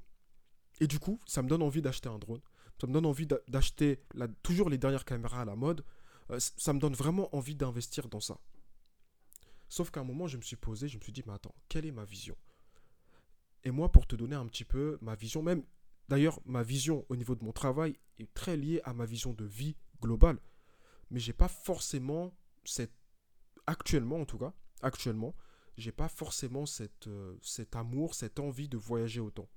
Et 0.80 0.86
du 0.86 0.98
coup, 0.98 1.20
ça 1.26 1.42
me 1.42 1.48
donne 1.48 1.62
envie 1.62 1.82
d'acheter 1.82 2.08
un 2.08 2.18
drone 2.18 2.40
ça 2.80 2.86
me 2.86 2.92
donne 2.92 3.06
envie 3.06 3.26
d'acheter 3.48 4.02
toujours 4.42 4.70
les 4.70 4.78
dernières 4.78 5.04
caméras 5.04 5.42
à 5.42 5.44
la 5.44 5.56
mode. 5.56 5.84
Euh, 6.30 6.38
ça 6.38 6.72
me 6.72 6.78
donne 6.78 6.94
vraiment 6.94 7.34
envie 7.34 7.54
d'investir 7.54 8.08
dans 8.08 8.20
ça. 8.20 8.38
Sauf 9.68 9.90
qu'à 9.90 10.00
un 10.00 10.04
moment, 10.04 10.26
je 10.26 10.36
me 10.36 10.42
suis 10.42 10.56
posé, 10.56 10.88
je 10.88 10.96
me 10.96 11.02
suis 11.02 11.12
dit, 11.12 11.22
mais 11.26 11.34
attends, 11.34 11.54
quelle 11.68 11.84
est 11.84 11.92
ma 11.92 12.04
vision? 12.04 12.36
Et 13.64 13.70
moi, 13.70 13.92
pour 13.92 14.06
te 14.06 14.16
donner 14.16 14.36
un 14.36 14.46
petit 14.46 14.64
peu 14.64 14.98
ma 15.02 15.14
vision, 15.14 15.42
même 15.42 15.62
d'ailleurs, 16.08 16.40
ma 16.46 16.62
vision 16.62 17.04
au 17.08 17.16
niveau 17.16 17.34
de 17.34 17.44
mon 17.44 17.52
travail 17.52 17.98
est 18.18 18.32
très 18.32 18.56
liée 18.56 18.80
à 18.84 18.94
ma 18.94 19.04
vision 19.04 19.32
de 19.32 19.44
vie 19.44 19.76
globale. 20.00 20.38
Mais 21.10 21.20
j'ai 21.20 21.32
pas 21.34 21.48
forcément 21.48 22.34
cette. 22.64 22.94
Actuellement, 23.66 24.20
en 24.20 24.24
tout 24.24 24.38
cas, 24.38 24.54
actuellement, 24.80 25.34
j'ai 25.76 25.92
pas 25.92 26.08
forcément 26.08 26.64
euh, 27.06 27.36
cet 27.42 27.76
amour, 27.76 28.14
cette 28.14 28.40
envie 28.40 28.68
de 28.68 28.78
voyager 28.78 29.20
autant. 29.20 29.48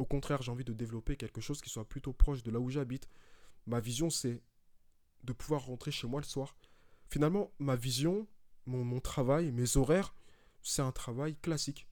Au 0.00 0.06
contraire, 0.06 0.40
j'ai 0.40 0.50
envie 0.50 0.64
de 0.64 0.72
développer 0.72 1.14
quelque 1.14 1.42
chose 1.42 1.60
qui 1.60 1.68
soit 1.68 1.86
plutôt 1.86 2.14
proche 2.14 2.42
de 2.42 2.50
là 2.50 2.58
où 2.58 2.70
j'habite. 2.70 3.06
Ma 3.66 3.80
vision, 3.80 4.08
c'est 4.08 4.40
de 5.24 5.34
pouvoir 5.34 5.66
rentrer 5.66 5.90
chez 5.90 6.06
moi 6.06 6.22
le 6.22 6.26
soir. 6.26 6.56
Finalement, 7.10 7.52
ma 7.58 7.76
vision, 7.76 8.26
mon, 8.64 8.98
travail, 9.00 9.52
mes 9.52 9.76
horaires, 9.76 10.14
c'est 10.62 10.80
un 10.80 10.90
travail 10.90 11.36
classique. 11.36 11.86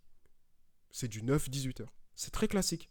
C'est 0.90 1.08
du 1.08 1.20
9-18 1.22 1.82
heures. 1.82 1.92
C'est 2.14 2.30
très 2.30 2.48
classique. 2.48 2.90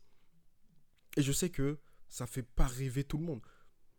Et 1.16 1.24
je 1.24 1.32
sais 1.32 1.50
que 1.50 1.80
ça 2.10 2.28
fait 2.28 2.44
pas 2.44 2.68
rêver 2.68 3.04
tout 3.04 3.18
le 3.18 3.26
monde. 3.26 3.42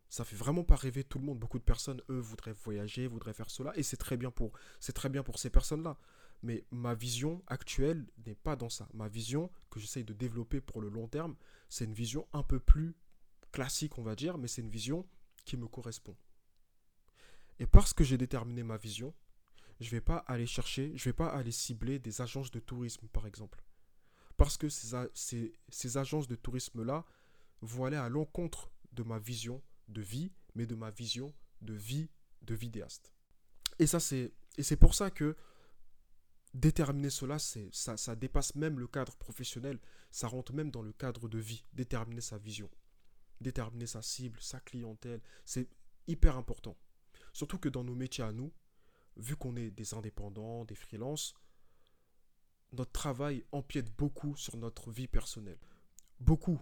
Ça 0.08 0.24
fait 0.24 0.36
vraiment 0.36 0.62
pas 0.62 0.76
rêver 0.76 1.02
tout 1.02 1.18
le 1.18 1.24
monde. 1.24 1.40
Beaucoup 1.40 1.58
de 1.58 1.64
personnes, 1.64 2.00
eux, 2.10 2.20
voudraient 2.20 2.52
voyager, 2.52 3.08
voudraient 3.08 3.34
faire 3.34 3.50
cela. 3.50 3.76
Et 3.76 3.82
c'est 3.82 3.96
très 3.96 4.16
bien 4.16 4.30
pour, 4.30 4.52
c'est 4.78 4.92
très 4.92 5.08
bien 5.08 5.24
pour 5.24 5.40
ces 5.40 5.50
personnes-là. 5.50 5.98
Mais 6.42 6.64
ma 6.70 6.94
vision 6.94 7.42
actuelle 7.46 8.06
n'est 8.26 8.34
pas 8.34 8.56
dans 8.56 8.68
ça. 8.68 8.88
Ma 8.94 9.08
vision 9.08 9.50
que 9.70 9.80
j'essaye 9.80 10.04
de 10.04 10.12
développer 10.12 10.60
pour 10.60 10.80
le 10.80 10.88
long 10.88 11.08
terme, 11.08 11.36
c'est 11.68 11.84
une 11.84 11.94
vision 11.94 12.26
un 12.32 12.42
peu 12.42 12.60
plus 12.60 12.94
classique, 13.52 13.98
on 13.98 14.02
va 14.02 14.14
dire, 14.14 14.38
mais 14.38 14.48
c'est 14.48 14.62
une 14.62 14.70
vision 14.70 15.06
qui 15.44 15.56
me 15.56 15.66
correspond. 15.66 16.16
Et 17.58 17.66
parce 17.66 17.92
que 17.92 18.04
j'ai 18.04 18.18
déterminé 18.18 18.62
ma 18.62 18.76
vision, 18.76 19.14
je 19.80 19.86
ne 19.86 19.90
vais 19.90 20.00
pas 20.00 20.18
aller 20.26 20.46
chercher, 20.46 20.92
je 20.96 21.02
ne 21.02 21.12
vais 21.12 21.16
pas 21.16 21.28
aller 21.28 21.52
cibler 21.52 21.98
des 21.98 22.20
agences 22.20 22.50
de 22.50 22.60
tourisme, 22.60 23.08
par 23.08 23.26
exemple. 23.26 23.62
Parce 24.36 24.56
que 24.56 24.68
ces, 24.68 25.52
ces 25.68 25.96
agences 25.96 26.28
de 26.28 26.36
tourisme-là 26.36 27.04
vont 27.62 27.84
aller 27.84 27.96
à 27.96 28.08
l'encontre 28.08 28.70
de 28.92 29.02
ma 29.02 29.18
vision 29.18 29.60
de 29.88 30.00
vie, 30.00 30.32
mais 30.54 30.66
de 30.66 30.76
ma 30.76 30.90
vision 30.90 31.34
de 31.62 31.74
vie 31.74 32.08
de 32.42 32.54
vidéaste. 32.54 33.12
Et 33.78 33.86
c'est, 33.86 34.32
et 34.56 34.62
c'est 34.62 34.76
pour 34.76 34.94
ça 34.94 35.10
que 35.10 35.36
déterminer 36.58 37.10
cela, 37.10 37.38
ça 37.38 38.16
dépasse 38.16 38.54
même 38.54 38.78
le 38.78 38.88
cadre 38.88 39.16
professionnel, 39.16 39.78
ça 40.10 40.26
rentre 40.26 40.52
même 40.52 40.70
dans 40.70 40.82
le 40.82 40.92
cadre 40.92 41.28
de 41.28 41.38
vie, 41.38 41.64
déterminer 41.72 42.20
sa 42.20 42.38
vision, 42.38 42.68
déterminer 43.40 43.86
sa 43.86 44.02
cible, 44.02 44.40
sa 44.40 44.60
clientèle, 44.60 45.20
c'est 45.44 45.68
hyper 46.06 46.36
important. 46.36 46.76
Surtout 47.32 47.58
que 47.58 47.68
dans 47.68 47.84
nos 47.84 47.94
métiers 47.94 48.24
à 48.24 48.32
nous, 48.32 48.52
vu 49.16 49.36
qu'on 49.36 49.56
est 49.56 49.70
des 49.70 49.94
indépendants, 49.94 50.64
des 50.64 50.74
freelances, 50.74 51.34
notre 52.72 52.92
travail 52.92 53.44
empiète 53.52 53.94
beaucoup 53.96 54.36
sur 54.36 54.56
notre 54.56 54.90
vie 54.90 55.08
personnelle. 55.08 55.60
Beaucoup. 56.20 56.60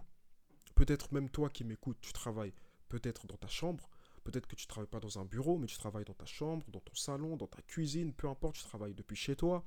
Peut-être 0.75 1.11
même 1.13 1.29
toi 1.29 1.49
qui 1.49 1.63
m'écoutes, 1.63 1.99
tu 2.01 2.13
travailles 2.13 2.53
peut-être 2.87 3.25
dans 3.25 3.37
ta 3.37 3.47
chambre, 3.47 3.89
peut-être 4.23 4.47
que 4.47 4.55
tu 4.55 4.65
ne 4.65 4.69
travailles 4.69 4.89
pas 4.89 4.99
dans 4.99 5.19
un 5.19 5.25
bureau, 5.25 5.57
mais 5.57 5.67
tu 5.67 5.77
travailles 5.77 6.05
dans 6.05 6.13
ta 6.13 6.25
chambre, 6.25 6.65
dans 6.69 6.79
ton 6.79 6.93
salon, 6.93 7.35
dans 7.35 7.47
ta 7.47 7.61
cuisine, 7.63 8.13
peu 8.13 8.29
importe, 8.29 8.57
tu 8.57 8.63
travailles 8.63 8.93
depuis 8.93 9.15
chez 9.15 9.35
toi. 9.35 9.65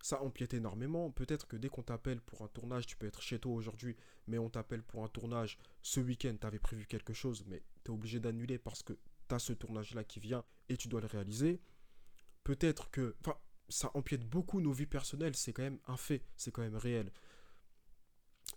Ça 0.00 0.22
empiète 0.22 0.54
énormément. 0.54 1.10
Peut-être 1.10 1.46
que 1.46 1.56
dès 1.56 1.68
qu'on 1.68 1.82
t'appelle 1.82 2.20
pour 2.20 2.42
un 2.42 2.48
tournage, 2.48 2.86
tu 2.86 2.96
peux 2.96 3.06
être 3.06 3.20
chez 3.20 3.38
toi 3.38 3.52
aujourd'hui, 3.52 3.96
mais 4.26 4.38
on 4.38 4.48
t'appelle 4.48 4.82
pour 4.82 5.04
un 5.04 5.08
tournage 5.08 5.58
ce 5.82 6.00
week-end, 6.00 6.36
tu 6.40 6.46
avais 6.46 6.58
prévu 6.58 6.86
quelque 6.86 7.12
chose, 7.12 7.44
mais 7.46 7.62
tu 7.84 7.90
es 7.90 7.94
obligé 7.94 8.20
d'annuler 8.20 8.58
parce 8.58 8.82
que 8.82 8.92
tu 9.28 9.34
as 9.34 9.38
ce 9.38 9.52
tournage-là 9.52 10.04
qui 10.04 10.20
vient 10.20 10.44
et 10.68 10.76
tu 10.76 10.88
dois 10.88 11.00
le 11.00 11.06
réaliser. 11.06 11.60
Peut-être 12.44 12.90
que... 12.90 13.16
Enfin, 13.20 13.36
ça 13.68 13.90
empiète 13.94 14.24
beaucoup 14.24 14.60
nos 14.60 14.72
vies 14.72 14.86
personnelles, 14.86 15.36
c'est 15.36 15.52
quand 15.52 15.62
même 15.62 15.80
un 15.86 15.96
fait, 15.96 16.24
c'est 16.36 16.50
quand 16.50 16.62
même 16.62 16.76
réel. 16.76 17.12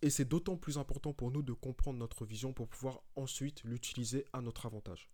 Et 0.02 0.10
c'est 0.10 0.26
d'autant 0.26 0.58
plus 0.58 0.78
important 0.78 1.14
pour 1.14 1.32
nous 1.32 1.44
de 1.44 1.54
comprendre 1.54 2.00
notre 2.00 2.26
vision 2.26 2.54
pour 2.54 2.70
pouvoir 2.70 3.04
ensuite 3.16 3.64
l'utiliser 3.64 4.26
à 4.32 4.42
notre 4.42 4.66
avantage. 4.66 5.10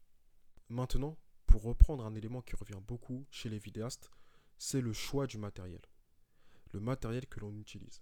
Maintenant, 0.70 1.18
pour 1.48 1.64
reprendre 1.64 2.06
un 2.06 2.14
élément 2.14 2.42
qui 2.42 2.56
revient 2.56 2.82
beaucoup 2.88 3.26
chez 3.32 3.50
les 3.50 3.58
vidéastes, 3.58 4.12
c'est 4.58 4.82
le 4.82 4.94
choix 4.94 5.28
du 5.28 5.38
matériel. 5.38 5.82
Le 6.72 6.80
matériel 6.80 7.28
que 7.28 7.40
l'on 7.40 7.56
utilise. 7.56 8.02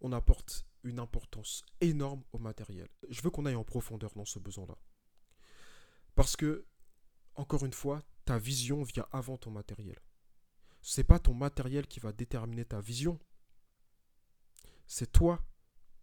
On 0.00 0.12
apporte 0.12 0.66
une 0.82 0.98
importance 0.98 1.64
énorme 1.80 2.22
au 2.32 2.38
matériel. 2.38 2.88
Je 3.08 3.22
veux 3.22 3.30
qu'on 3.30 3.46
aille 3.46 3.54
en 3.54 3.64
profondeur 3.64 4.12
dans 4.14 4.24
ce 4.24 4.38
besoin-là. 4.38 4.76
Parce 6.14 6.36
que, 6.36 6.66
encore 7.34 7.64
une 7.64 7.72
fois, 7.72 8.02
ta 8.24 8.38
vision 8.38 8.82
vient 8.82 9.06
avant 9.12 9.36
ton 9.36 9.50
matériel. 9.50 9.98
Ce 10.82 11.00
n'est 11.00 11.04
pas 11.04 11.18
ton 11.18 11.34
matériel 11.34 11.86
qui 11.86 12.00
va 12.00 12.12
déterminer 12.12 12.64
ta 12.64 12.80
vision, 12.80 13.18
C'est 14.86 15.10
toi, 15.10 15.42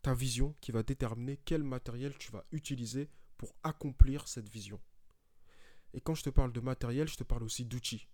ta 0.01 0.15
vision, 0.15 0.55
qui 0.59 0.71
va 0.71 0.81
déterminer 0.81 1.37
quel 1.37 1.63
matériel 1.63 2.17
tu 2.17 2.31
vas 2.31 2.43
utiliser 2.51 3.11
pour 3.37 3.55
accomplir 3.61 4.27
cette 4.27 4.49
vision. 4.49 4.81
Et 5.93 6.01
quand 6.01 6.15
je 6.15 6.23
te 6.23 6.31
parle 6.31 6.51
de 6.51 6.59
matériel, 6.61 7.07
je 7.07 7.15
te 7.15 7.23
parle 7.23 7.43
aussi 7.43 7.65
d'outils. 7.65 8.07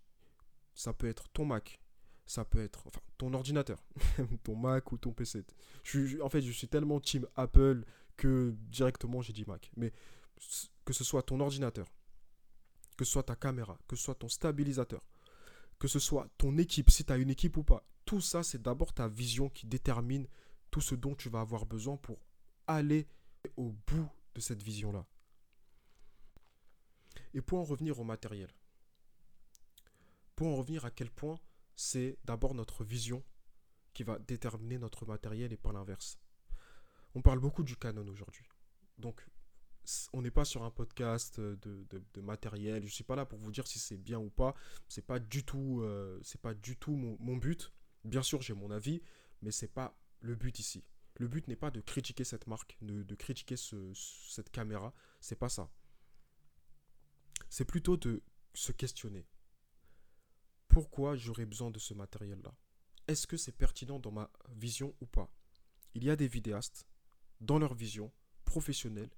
Ça 0.73 0.93
peut 0.93 1.07
être 1.07 1.29
ton 1.29 1.45
Mac, 1.45 1.79
ça 2.27 2.45
peut 2.45 2.61
être 2.61 2.85
enfin, 2.85 2.99
ton 3.17 3.33
ordinateur, 3.33 3.81
ton 4.43 4.55
Mac 4.55 4.91
ou 4.91 4.97
ton 4.97 5.13
PC. 5.13 5.45
Je, 5.83 6.21
en 6.21 6.29
fait, 6.29 6.41
je 6.41 6.51
suis 6.51 6.67
tellement 6.67 6.99
team 6.99 7.25
Apple 7.35 7.83
que 8.17 8.53
directement 8.69 9.21
j'ai 9.21 9.33
dit 9.33 9.45
Mac. 9.47 9.71
Mais 9.77 9.93
que 10.85 10.93
ce 10.93 11.03
soit 11.03 11.23
ton 11.23 11.39
ordinateur, 11.39 11.87
que 12.97 13.05
ce 13.05 13.11
soit 13.11 13.23
ta 13.23 13.35
caméra, 13.35 13.79
que 13.87 13.95
ce 13.95 14.03
soit 14.03 14.15
ton 14.15 14.29
stabilisateur, 14.29 15.01
que 15.79 15.87
ce 15.87 15.99
soit 15.99 16.27
ton 16.37 16.57
équipe, 16.57 16.89
si 16.89 17.05
tu 17.05 17.13
as 17.13 17.17
une 17.17 17.29
équipe 17.29 17.57
ou 17.57 17.63
pas, 17.63 17.83
tout 18.05 18.21
ça, 18.21 18.43
c'est 18.43 18.61
d'abord 18.61 18.93
ta 18.93 19.07
vision 19.07 19.49
qui 19.49 19.65
détermine 19.65 20.27
tout 20.69 20.81
ce 20.81 20.95
dont 20.95 21.15
tu 21.15 21.29
vas 21.29 21.41
avoir 21.41 21.65
besoin 21.65 21.97
pour 21.97 22.19
aller 22.67 23.07
au 23.55 23.73
bout 23.87 24.09
de 24.35 24.41
cette 24.41 24.61
vision-là. 24.61 25.05
Et 27.33 27.41
pour 27.41 27.59
en 27.59 27.63
revenir 27.63 27.99
au 27.99 28.03
matériel, 28.03 28.49
pour 30.35 30.47
en 30.47 30.55
revenir 30.55 30.85
à 30.85 30.91
quel 30.91 31.09
point 31.09 31.39
c'est 31.77 32.17
d'abord 32.25 32.55
notre 32.55 32.83
vision 32.83 33.23
qui 33.93 34.03
va 34.03 34.19
déterminer 34.19 34.79
notre 34.79 35.05
matériel 35.05 35.53
et 35.53 35.57
pas 35.57 35.71
l'inverse. 35.71 36.19
On 37.15 37.21
parle 37.21 37.39
beaucoup 37.39 37.63
du 37.63 37.77
Canon 37.77 38.05
aujourd'hui. 38.07 38.45
Donc, 38.97 39.25
on 40.11 40.21
n'est 40.21 40.31
pas 40.31 40.43
sur 40.43 40.63
un 40.63 40.71
podcast 40.71 41.39
de, 41.39 42.21
matériel. 42.21 42.81
Je 42.81 42.87
ne 42.87 42.91
suis 42.91 43.03
pas 43.03 43.15
là 43.15 43.25
pour 43.25 43.39
vous 43.39 43.51
dire 43.51 43.67
si 43.67 43.79
c'est 43.79 43.95
bien 43.95 44.19
ou 44.19 44.29
pas. 44.29 44.55
C'est 44.87 45.05
pas 45.05 45.19
du 45.19 45.45
tout, 45.45 45.81
euh, 45.81 46.19
pas 46.41 46.53
du 46.53 46.75
tout 46.75 46.95
mon, 46.95 47.37
but. 47.37 47.71
Bien 48.03 48.23
sûr, 48.23 48.41
j'ai 48.41 48.53
mon 48.53 48.71
avis, 48.71 49.01
mais 49.41 49.51
c'est 49.51 49.67
pas 49.67 49.97
le 50.19 50.35
but 50.35 50.59
ici. 50.59 50.83
Le 51.15 51.27
but 51.27 51.47
n'est 51.47 51.55
pas 51.55 51.71
de 51.71 51.79
critiquer 51.81 52.23
cette 52.23 52.47
marque, 52.47 52.77
de, 52.81 53.15
critiquer 53.15 53.55
cette 53.55 54.49
caméra. 54.49 54.93
C'est 55.21 55.35
pas 55.35 55.49
ça. 55.49 55.69
C'est 57.49 57.65
plutôt 57.65 57.97
de 57.97 58.23
se 58.53 58.71
questionner. 58.71 59.25
Pourquoi 60.77 61.15
j'aurais 61.15 61.47
besoin 61.47 61.71
de 61.71 61.79
ce 61.79 61.95
matériel-là? 61.95 62.53
Est-ce 63.07 63.25
que 63.25 63.35
c'est 63.35 63.57
pertinent 63.57 63.97
dans 63.97 64.11
ma 64.11 64.29
vision 64.49 64.93
ou 65.01 65.07
pas? 65.07 65.27
Il 65.95 66.03
y 66.03 66.11
a 66.11 66.15
des 66.15 66.27
vidéastes, 66.27 66.85
dans 67.41 67.57
leur 67.57 67.73
vision 67.73 68.13
professionnelle, 68.45 69.09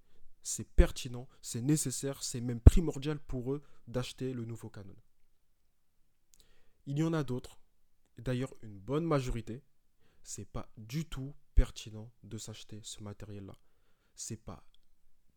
c'est 0.41 0.63
pertinent, 0.63 1.27
c'est 1.41 1.59
nécessaire, 1.59 2.23
c'est 2.23 2.39
même 2.39 2.61
primordial 2.61 3.19
pour 3.19 3.51
eux 3.51 3.61
d'acheter 3.89 4.31
le 4.31 4.45
nouveau 4.45 4.69
Canon. 4.69 4.95
Il 6.85 6.97
y 6.97 7.03
en 7.03 7.11
a 7.11 7.25
d'autres, 7.25 7.59
d'ailleurs 8.17 8.55
une 8.61 8.79
bonne 8.79 9.03
majorité, 9.03 9.61
c'est 10.23 10.49
pas 10.49 10.71
du 10.77 11.03
tout 11.03 11.35
pertinent 11.55 12.09
de 12.23 12.37
s'acheter 12.37 12.79
ce 12.83 13.03
matériel-là. 13.03 13.57
C'est 14.15 14.41
pas 14.41 14.63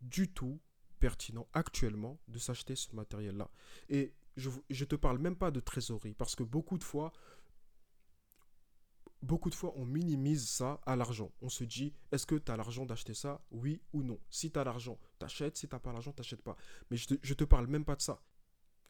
du 0.00 0.32
tout 0.32 0.60
pertinent 1.00 1.48
actuellement 1.52 2.20
de 2.28 2.38
s'acheter 2.38 2.76
ce 2.76 2.94
matériel-là. 2.94 3.50
Et 3.88 4.14
je 4.36 4.50
ne 4.50 4.84
te 4.84 4.96
parle 4.96 5.18
même 5.18 5.36
pas 5.36 5.50
de 5.50 5.60
trésorerie, 5.60 6.14
parce 6.14 6.34
que 6.34 6.42
beaucoup 6.42 6.78
de 6.78 6.84
fois, 6.84 7.12
beaucoup 9.22 9.50
de 9.50 9.54
fois, 9.54 9.72
on 9.76 9.84
minimise 9.84 10.48
ça 10.48 10.80
à 10.86 10.96
l'argent. 10.96 11.32
On 11.40 11.48
se 11.48 11.64
dit, 11.64 11.94
est-ce 12.10 12.26
que 12.26 12.34
tu 12.34 12.50
as 12.50 12.56
l'argent 12.56 12.84
d'acheter 12.84 13.14
ça 13.14 13.44
Oui 13.50 13.80
ou 13.92 14.02
non? 14.02 14.18
Si 14.30 14.50
tu 14.50 14.58
as 14.58 14.64
l'argent, 14.64 14.98
t'achètes. 15.18 15.56
Si 15.56 15.68
tu 15.68 15.74
n'as 15.74 15.80
pas 15.80 15.92
l'argent, 15.92 16.12
t'achètes 16.12 16.42
pas. 16.42 16.56
Mais 16.90 16.96
je 16.96 17.12
ne 17.12 17.18
te, 17.18 17.32
te 17.32 17.44
parle 17.44 17.66
même 17.66 17.84
pas 17.84 17.96
de 17.96 18.02
ça. 18.02 18.22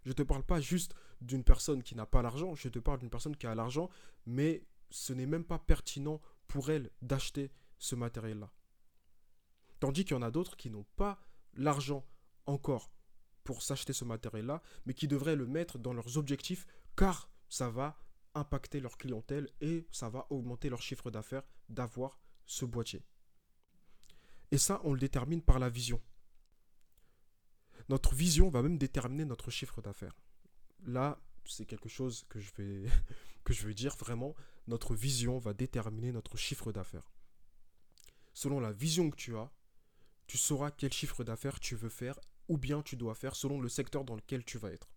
Je 0.04 0.08
ne 0.08 0.14
te 0.14 0.22
parle 0.22 0.42
pas 0.42 0.60
juste 0.60 0.94
d'une 1.20 1.44
personne 1.44 1.82
qui 1.82 1.94
n'a 1.94 2.06
pas 2.06 2.22
l'argent, 2.22 2.54
je 2.54 2.68
te 2.68 2.80
parle 2.80 2.98
d'une 2.98 3.10
personne 3.10 3.36
qui 3.36 3.46
a 3.46 3.54
l'argent, 3.54 3.88
mais 4.26 4.66
ce 4.90 5.12
n'est 5.12 5.26
même 5.26 5.44
pas 5.44 5.58
pertinent 5.58 6.20
pour 6.48 6.70
elle 6.70 6.90
d'acheter 7.02 7.52
ce 7.78 7.94
matériel-là. 7.94 8.50
Tandis 9.78 10.04
qu'il 10.04 10.16
y 10.16 10.18
en 10.18 10.22
a 10.22 10.30
d'autres 10.30 10.56
qui 10.56 10.70
n'ont 10.70 10.86
pas 10.96 11.20
l'argent 11.54 12.04
encore 12.46 12.90
pour 13.44 13.62
s'acheter 13.62 13.92
ce 13.92 14.04
matériel-là, 14.04 14.62
mais 14.86 14.94
qui 14.94 15.08
devraient 15.08 15.36
le 15.36 15.46
mettre 15.46 15.78
dans 15.78 15.92
leurs 15.92 16.16
objectifs 16.16 16.66
car 16.96 17.28
ça 17.48 17.70
va 17.70 17.98
impacter 18.34 18.80
leur 18.80 18.96
clientèle 18.96 19.48
et 19.60 19.86
ça 19.90 20.08
va 20.08 20.26
augmenter 20.30 20.68
leur 20.70 20.82
chiffre 20.82 21.10
d'affaires 21.10 21.42
d'avoir 21.68 22.18
ce 22.46 22.64
boîtier. 22.64 23.02
Et 24.50 24.58
ça, 24.58 24.80
on 24.84 24.92
le 24.92 25.00
détermine 25.00 25.42
par 25.42 25.58
la 25.58 25.68
vision. 25.68 26.00
Notre 27.88 28.14
vision 28.14 28.48
va 28.48 28.62
même 28.62 28.78
déterminer 28.78 29.24
notre 29.24 29.50
chiffre 29.50 29.82
d'affaires. 29.82 30.16
Là, 30.84 31.20
c'est 31.44 31.66
quelque 31.66 31.88
chose 31.88 32.24
que 32.28 32.38
je 32.38 32.52
vais 32.56 32.88
que 33.44 33.52
je 33.52 33.66
veux 33.66 33.74
dire 33.74 33.96
vraiment, 33.96 34.34
notre 34.68 34.94
vision 34.94 35.38
va 35.38 35.52
déterminer 35.52 36.12
notre 36.12 36.36
chiffre 36.36 36.72
d'affaires. 36.72 37.10
Selon 38.34 38.60
la 38.60 38.72
vision 38.72 39.10
que 39.10 39.16
tu 39.16 39.36
as, 39.36 39.50
tu 40.26 40.38
sauras 40.38 40.70
quel 40.70 40.92
chiffre 40.92 41.24
d'affaires 41.24 41.60
tu 41.60 41.74
veux 41.74 41.88
faire 41.88 42.18
ou 42.48 42.58
bien 42.58 42.82
tu 42.82 42.96
dois 42.96 43.14
faire 43.14 43.36
selon 43.36 43.60
le 43.60 43.68
secteur 43.68 44.04
dans 44.04 44.16
lequel 44.16 44.44
tu 44.44 44.58
vas 44.58 44.70
être. 44.70 44.90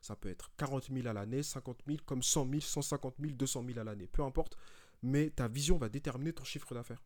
Ça 0.00 0.16
peut 0.16 0.28
être 0.28 0.50
40 0.56 0.88
000 0.92 1.06
à 1.06 1.12
l'année, 1.12 1.42
50 1.42 1.82
000, 1.86 1.98
comme 2.04 2.22
100 2.22 2.48
000, 2.50 2.60
150 2.60 3.14
000, 3.20 3.32
200 3.34 3.64
000 3.66 3.78
à 3.78 3.84
l'année, 3.84 4.08
peu 4.08 4.22
importe, 4.22 4.56
mais 5.02 5.30
ta 5.30 5.48
vision 5.48 5.78
va 5.78 5.88
déterminer 5.88 6.32
ton 6.32 6.44
chiffre 6.44 6.74
d'affaires. 6.74 7.02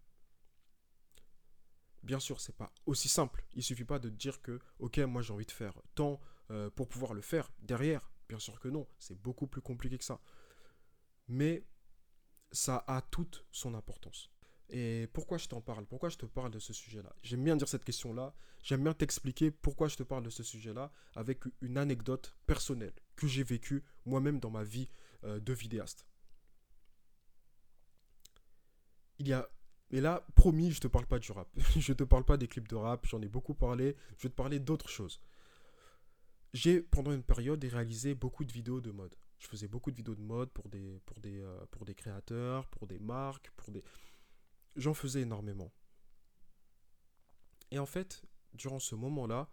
Bien 2.02 2.20
sûr, 2.20 2.40
c'est 2.40 2.56
pas 2.56 2.72
aussi 2.86 3.08
simple. 3.08 3.44
Il 3.54 3.62
suffit 3.62 3.84
pas 3.84 3.98
de 3.98 4.08
dire 4.08 4.40
que, 4.40 4.60
ok, 4.78 4.98
moi 4.98 5.22
j'ai 5.22 5.32
envie 5.32 5.44
de 5.44 5.50
faire 5.50 5.74
tant 5.94 6.20
euh, 6.50 6.70
pour 6.70 6.88
pouvoir 6.88 7.14
le 7.14 7.20
faire 7.20 7.50
derrière. 7.58 8.10
Bien 8.28 8.38
sûr 8.38 8.58
que 8.60 8.68
non, 8.68 8.86
c'est 8.98 9.20
beaucoup 9.20 9.46
plus 9.46 9.60
compliqué 9.60 9.98
que 9.98 10.04
ça. 10.04 10.20
Mais 11.28 11.66
ça 12.52 12.84
a 12.86 13.02
toute 13.02 13.44
son 13.50 13.74
importance. 13.74 14.30
Et 14.68 15.08
pourquoi 15.12 15.38
je 15.38 15.46
t'en 15.46 15.60
parle? 15.60 15.86
Pourquoi 15.86 16.08
je 16.08 16.16
te 16.16 16.26
parle 16.26 16.50
de 16.50 16.58
ce 16.58 16.72
sujet-là? 16.72 17.14
J'aime 17.22 17.44
bien 17.44 17.56
dire 17.56 17.68
cette 17.68 17.84
question-là. 17.84 18.34
J'aime 18.62 18.82
bien 18.82 18.94
t'expliquer 18.94 19.50
pourquoi 19.50 19.88
je 19.88 19.96
te 19.96 20.02
parle 20.02 20.24
de 20.24 20.30
ce 20.30 20.42
sujet-là 20.42 20.90
avec 21.14 21.44
une 21.60 21.78
anecdote 21.78 22.34
personnelle 22.46 22.94
que 23.14 23.28
j'ai 23.28 23.44
vécue 23.44 23.84
moi-même 24.04 24.40
dans 24.40 24.50
ma 24.50 24.64
vie 24.64 24.88
euh, 25.24 25.38
de 25.38 25.52
vidéaste. 25.52 26.06
Il 29.18 29.28
y 29.28 29.32
a... 29.32 29.48
Et 29.92 30.00
là, 30.00 30.26
promis, 30.34 30.72
je 30.72 30.80
te 30.80 30.88
parle 30.88 31.06
pas 31.06 31.20
du 31.20 31.30
rap. 31.30 31.48
je 31.76 31.92
te 31.92 32.02
parle 32.02 32.24
pas 32.24 32.36
des 32.36 32.48
clips 32.48 32.66
de 32.66 32.74
rap, 32.74 33.06
j'en 33.06 33.22
ai 33.22 33.28
beaucoup 33.28 33.54
parlé. 33.54 33.96
Je 34.18 34.24
vais 34.24 34.30
te 34.30 34.34
parler 34.34 34.58
d'autres 34.58 34.88
choses. 34.88 35.20
J'ai, 36.54 36.80
pendant 36.80 37.12
une 37.12 37.22
période, 37.22 37.62
réalisé 37.62 38.14
beaucoup 38.16 38.44
de 38.44 38.52
vidéos 38.52 38.80
de 38.80 38.90
mode. 38.90 39.14
Je 39.38 39.46
faisais 39.46 39.68
beaucoup 39.68 39.90
de 39.90 39.96
vidéos 39.96 40.14
de 40.14 40.22
mode 40.22 40.50
pour 40.50 40.68
des, 40.68 41.00
pour 41.04 41.20
des, 41.20 41.40
euh, 41.40 41.66
pour 41.70 41.84
des 41.84 41.94
créateurs, 41.94 42.66
pour 42.68 42.86
des 42.86 42.98
marques, 42.98 43.52
pour 43.56 43.70
des 43.70 43.84
j'en 44.76 44.94
faisais 44.94 45.22
énormément. 45.22 45.72
Et 47.70 47.78
en 47.78 47.86
fait, 47.86 48.22
durant 48.52 48.78
ce 48.78 48.94
moment-là, 48.94 49.50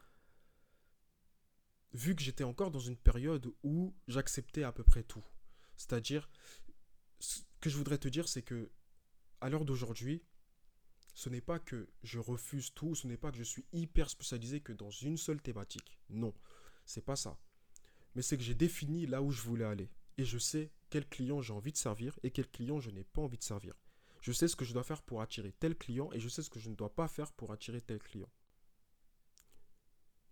vu 1.94 2.16
que 2.16 2.22
j'étais 2.22 2.44
encore 2.44 2.72
dans 2.72 2.80
une 2.80 2.98
période 2.98 3.52
où 3.64 3.96
j'acceptais 4.08 4.64
à 4.64 4.72
peu 4.72 4.84
près 4.84 5.04
tout, 5.04 5.24
c'est-à-dire, 5.78 6.30
ce 7.20 7.42
que 7.60 7.70
je 7.70 7.78
voudrais 7.78 7.98
te 7.98 8.08
dire, 8.08 8.28
c'est 8.28 8.44
que 8.44 8.72
à 9.42 9.50
l'heure 9.50 9.66
d'aujourd'hui, 9.66 10.24
ce 11.14 11.30
n'est 11.30 11.42
pas 11.42 11.60
que 11.60 11.90
je 12.02 12.20
refuse 12.20 12.74
tout, 12.74 12.96
ce 12.96 13.08
n'est 13.08 13.18
pas 13.18 13.32
que 13.32 13.38
je 13.38 13.44
suis 13.44 13.66
hyper 13.72 14.10
spécialisé 14.10 14.62
que 14.62 14.74
dans 14.74 14.90
une 14.90 15.18
seule 15.18 15.42
thématique. 15.42 16.00
Non, 16.10 16.34
c'est 16.86 17.06
pas 17.06 17.16
ça. 17.16 17.38
Mais 18.16 18.22
c'est 18.22 18.38
que 18.38 18.44
j'ai 18.44 18.56
défini 18.56 19.06
là 19.06 19.22
où 19.22 19.32
je 19.32 19.42
voulais 19.42 19.66
aller. 19.66 19.92
Et 20.18 20.26
je 20.26 20.38
sais 20.38 20.72
quel 20.90 21.08
client 21.08 21.42
j'ai 21.42 21.54
envie 21.54 21.72
de 21.72 21.78
servir 21.78 22.18
et 22.24 22.32
quel 22.32 22.50
client 22.50 22.80
je 22.80 22.92
n'ai 22.92 23.04
pas 23.04 23.22
envie 23.22 23.38
de 23.38 23.44
servir. 23.44 23.76
Je 24.24 24.32
sais 24.32 24.48
ce 24.48 24.56
que 24.56 24.64
je 24.64 24.72
dois 24.72 24.86
faire 24.86 25.02
pour 25.02 25.22
attirer 25.22 25.52
tel 25.52 25.78
client 25.78 26.10
et 26.14 26.20
je 26.22 26.30
sais 26.30 26.42
ce 26.42 26.50
que 26.50 26.58
je 26.60 26.70
ne 26.70 26.76
dois 26.76 26.96
pas 26.96 27.10
faire 27.10 27.34
pour 27.34 27.52
attirer 27.52 27.82
tel 27.82 28.00
client. 28.00 28.30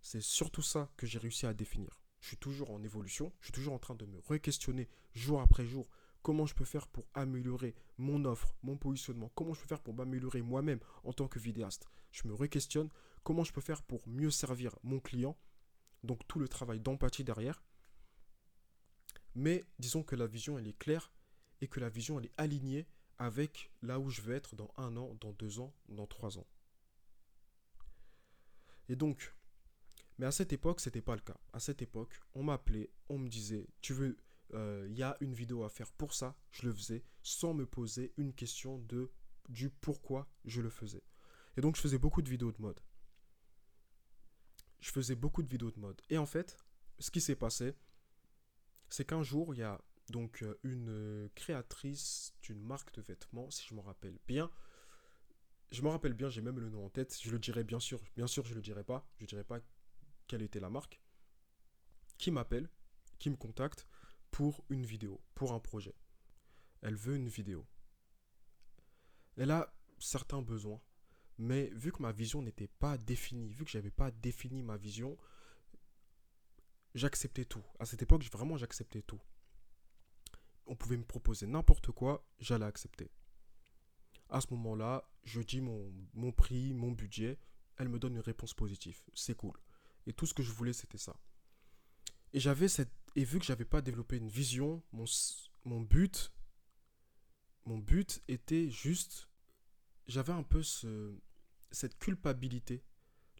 C'est 0.00 0.22
surtout 0.22 0.62
ça 0.62 0.90
que 0.96 1.06
j'ai 1.06 1.18
réussi 1.18 1.44
à 1.44 1.52
définir. 1.52 2.00
Je 2.20 2.28
suis 2.28 2.38
toujours 2.38 2.70
en 2.70 2.82
évolution, 2.82 3.34
je 3.40 3.46
suis 3.46 3.52
toujours 3.52 3.74
en 3.74 3.78
train 3.78 3.94
de 3.94 4.06
me 4.06 4.18
re-questionner 4.20 4.88
jour 5.12 5.42
après 5.42 5.66
jour 5.66 5.90
comment 6.22 6.46
je 6.46 6.54
peux 6.54 6.64
faire 6.64 6.88
pour 6.88 7.06
améliorer 7.12 7.74
mon 7.98 8.24
offre, 8.24 8.56
mon 8.62 8.78
positionnement, 8.78 9.30
comment 9.34 9.52
je 9.52 9.60
peux 9.60 9.66
faire 9.66 9.82
pour 9.82 9.92
m'améliorer 9.92 10.40
moi-même 10.40 10.80
en 11.04 11.12
tant 11.12 11.28
que 11.28 11.38
vidéaste. 11.38 11.86
Je 12.12 12.26
me 12.26 12.32
re-questionne 12.32 12.88
comment 13.24 13.44
je 13.44 13.52
peux 13.52 13.60
faire 13.60 13.82
pour 13.82 14.08
mieux 14.08 14.30
servir 14.30 14.74
mon 14.82 15.00
client, 15.00 15.36
donc 16.02 16.26
tout 16.28 16.38
le 16.38 16.48
travail 16.48 16.80
d'empathie 16.80 17.24
derrière. 17.24 17.62
Mais 19.34 19.64
disons 19.78 20.02
que 20.02 20.16
la 20.16 20.26
vision 20.26 20.58
elle 20.58 20.68
est 20.68 20.78
claire 20.78 21.12
et 21.60 21.68
que 21.68 21.80
la 21.80 21.90
vision 21.90 22.18
elle 22.18 22.26
est 22.26 22.34
alignée 22.38 22.86
avec 23.18 23.72
là 23.82 23.98
où 23.98 24.10
je 24.10 24.22
vais 24.22 24.34
être 24.34 24.56
dans 24.56 24.72
un 24.76 24.96
an, 24.96 25.16
dans 25.20 25.32
deux 25.32 25.60
ans, 25.60 25.74
dans 25.88 26.06
trois 26.06 26.38
ans. 26.38 26.46
Et 28.88 28.96
donc, 28.96 29.34
mais 30.18 30.26
à 30.26 30.32
cette 30.32 30.52
époque, 30.52 30.80
c'était 30.80 31.02
pas 31.02 31.14
le 31.14 31.20
cas. 31.20 31.38
À 31.52 31.60
cette 31.60 31.82
époque, 31.82 32.20
on 32.34 32.42
m'appelait, 32.42 32.90
on 33.08 33.18
me 33.18 33.28
disait, 33.28 33.66
tu 33.80 33.92
veux, 33.92 34.16
il 34.50 34.56
euh, 34.56 34.88
y 34.90 35.02
a 35.02 35.16
une 35.20 35.34
vidéo 35.34 35.64
à 35.64 35.70
faire 35.70 35.90
pour 35.92 36.14
ça, 36.14 36.36
je 36.50 36.66
le 36.66 36.72
faisais 36.72 37.02
sans 37.22 37.54
me 37.54 37.66
poser 37.66 38.12
une 38.16 38.34
question 38.34 38.78
de 38.78 39.10
du 39.48 39.70
pourquoi 39.70 40.28
je 40.44 40.60
le 40.60 40.70
faisais. 40.70 41.02
Et 41.56 41.60
donc, 41.60 41.76
je 41.76 41.80
faisais 41.80 41.98
beaucoup 41.98 42.22
de 42.22 42.30
vidéos 42.30 42.52
de 42.52 42.60
mode. 42.60 42.80
Je 44.80 44.90
faisais 44.90 45.14
beaucoup 45.14 45.42
de 45.42 45.48
vidéos 45.48 45.70
de 45.70 45.80
mode. 45.80 46.00
Et 46.08 46.18
en 46.18 46.26
fait, 46.26 46.56
ce 46.98 47.10
qui 47.10 47.20
s'est 47.20 47.36
passé, 47.36 47.74
c'est 48.88 49.04
qu'un 49.04 49.22
jour, 49.22 49.54
il 49.54 49.58
y 49.58 49.62
a 49.62 49.80
donc 50.10 50.42
euh, 50.42 50.58
une 50.62 50.88
euh, 50.90 51.28
créatrice 51.34 52.34
d'une 52.42 52.62
marque 52.62 52.94
de 52.94 53.02
vêtements, 53.02 53.50
si 53.50 53.66
je 53.68 53.74
me 53.74 53.80
rappelle 53.80 54.18
bien. 54.26 54.50
Je 55.70 55.82
me 55.82 55.88
rappelle 55.88 56.12
bien, 56.12 56.28
j'ai 56.28 56.42
même 56.42 56.58
le 56.58 56.68
nom 56.68 56.84
en 56.84 56.90
tête. 56.90 57.18
Je 57.22 57.30
le 57.30 57.38
dirai 57.38 57.64
bien 57.64 57.80
sûr, 57.80 58.02
bien 58.14 58.26
sûr, 58.26 58.44
je 58.44 58.54
le 58.54 58.60
dirai 58.60 58.84
pas. 58.84 59.08
Je 59.18 59.26
dirai 59.26 59.44
pas 59.44 59.60
quelle 60.26 60.42
était 60.42 60.60
la 60.60 60.70
marque. 60.70 61.00
Qui 62.18 62.30
m'appelle, 62.30 62.68
qui 63.18 63.30
me 63.30 63.36
contacte 63.36 63.86
pour 64.30 64.64
une 64.68 64.84
vidéo, 64.84 65.20
pour 65.34 65.52
un 65.52 65.60
projet. 65.60 65.94
Elle 66.82 66.96
veut 66.96 67.16
une 67.16 67.28
vidéo. 67.28 67.66
Elle 69.36 69.50
a 69.50 69.72
certains 69.98 70.42
besoins, 70.42 70.80
mais 71.38 71.70
vu 71.74 71.90
que 71.90 72.02
ma 72.02 72.12
vision 72.12 72.42
n'était 72.42 72.68
pas 72.68 72.98
définie, 72.98 73.52
vu 73.54 73.64
que 73.64 73.70
j'avais 73.70 73.90
pas 73.90 74.10
défini 74.10 74.62
ma 74.62 74.76
vision, 74.76 75.16
j'acceptais 76.94 77.44
tout. 77.44 77.64
À 77.78 77.86
cette 77.86 78.02
époque, 78.02 78.24
vraiment, 78.30 78.56
j'acceptais 78.56 79.02
tout. 79.02 79.20
On 80.72 80.74
pouvait 80.74 80.96
me 80.96 81.04
proposer 81.04 81.46
n'importe 81.46 81.92
quoi, 81.92 82.26
j'allais 82.38 82.64
accepter. 82.64 83.10
À 84.30 84.40
ce 84.40 84.46
moment-là, 84.52 85.06
je 85.22 85.42
dis 85.42 85.60
mon, 85.60 86.32
prix, 86.32 86.72
mon 86.72 86.92
budget, 86.92 87.38
elle 87.76 87.90
me 87.90 87.98
donne 87.98 88.14
une 88.14 88.20
réponse 88.20 88.54
positive. 88.54 88.98
C'est 89.12 89.36
cool. 89.36 89.52
Et 90.06 90.14
tout 90.14 90.24
ce 90.24 90.32
que 90.32 90.42
je 90.42 90.50
voulais, 90.50 90.72
c'était 90.72 90.96
ça. 90.96 91.14
Et 92.32 92.40
j'avais 92.40 92.68
cette. 92.68 92.90
Et 93.16 93.24
vu 93.24 93.38
que 93.38 93.44
j'avais 93.44 93.66
pas 93.66 93.82
développé 93.82 94.16
une 94.16 94.30
vision, 94.30 94.82
mon, 94.92 95.04
mon 95.66 95.82
but. 95.82 96.32
Mon 97.66 97.76
but 97.76 98.22
était 98.26 98.70
juste. 98.70 99.28
J'avais 100.06 100.32
un 100.32 100.42
peu 100.42 100.62
ce, 100.62 101.14
cette 101.70 101.98
culpabilité 101.98 102.82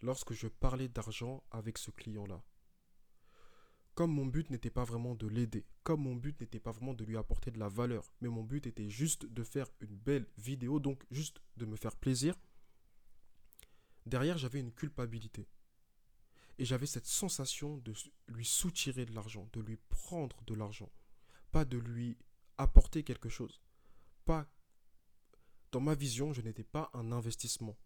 lorsque 0.03 0.35
je 0.35 0.49
parlais 0.49 0.91
d'argent 0.91 1.43
avec 1.51 1.79
ce 1.79 1.91
client-là 1.93 2.45
comme 3.95 4.13
mon 4.13 4.27
but 4.27 4.49
n'était 4.51 4.71
pas 4.71 4.85
vraiment 4.85 5.15
de 5.15 5.27
l'aider, 5.27 5.67
comme 5.83 6.03
mon 6.03 6.17
but 6.17 6.41
n'était 6.41 6.61
pas 6.61 6.73
vraiment 6.73 6.95
de 6.95 7.05
lui 7.05 7.17
apporter 7.17 7.51
de 7.51 7.59
la 7.59 7.69
valeur, 7.69 8.13
mais 8.21 8.29
mon 8.29 8.43
but 8.43 8.67
était 8.67 8.89
juste 8.89 9.27
de 9.27 9.43
faire 9.43 9.69
une 9.81 9.97
belle 9.97 10.27
vidéo, 10.39 10.81
donc 10.81 11.05
juste 11.11 11.43
de 11.57 11.67
me 11.67 11.77
faire 11.77 11.97
plaisir, 11.97 12.35
derrière 14.07 14.39
j'avais 14.39 14.61
une 14.61 14.73
culpabilité. 14.73 15.49
Et 16.59 16.65
j'avais 16.65 16.87
cette 16.87 17.07
sensation 17.07 17.79
de 17.79 17.95
lui 18.29 18.45
soutirer 18.45 19.07
de 19.07 19.15
l'argent, 19.15 19.49
de 19.53 19.61
lui 19.61 19.79
prendre 19.89 20.43
de 20.45 20.55
l'argent, 20.55 20.91
pas 21.51 21.65
de 21.65 21.79
lui 21.79 22.17
apporter 22.59 23.03
quelque 23.03 23.29
chose. 23.29 23.61
Pas 24.25 24.47
dans 25.73 25.81
ma 25.81 25.95
vision, 25.95 26.33
je 26.33 26.43
n'étais 26.43 26.65
pas 26.65 26.91
un 26.93 27.13
investissement. 27.13 27.77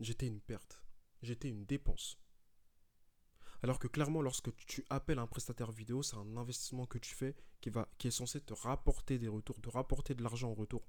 J'étais 0.00 0.26
une 0.26 0.40
perte. 0.40 0.82
J'étais 1.22 1.48
une 1.48 1.64
dépense. 1.64 2.18
Alors 3.62 3.78
que 3.78 3.88
clairement, 3.88 4.22
lorsque 4.22 4.54
tu 4.66 4.84
appelles 4.88 5.18
un 5.18 5.26
prestataire 5.26 5.72
vidéo, 5.72 6.02
c'est 6.02 6.16
un 6.16 6.36
investissement 6.36 6.86
que 6.86 6.98
tu 6.98 7.14
fais 7.14 7.34
qui, 7.60 7.70
va, 7.70 7.88
qui 7.98 8.08
est 8.08 8.12
censé 8.12 8.40
te 8.40 8.54
rapporter 8.54 9.18
des 9.18 9.28
retours, 9.28 9.60
te 9.60 9.68
rapporter 9.68 10.14
de 10.14 10.22
l'argent 10.22 10.50
en 10.50 10.54
retour, 10.54 10.86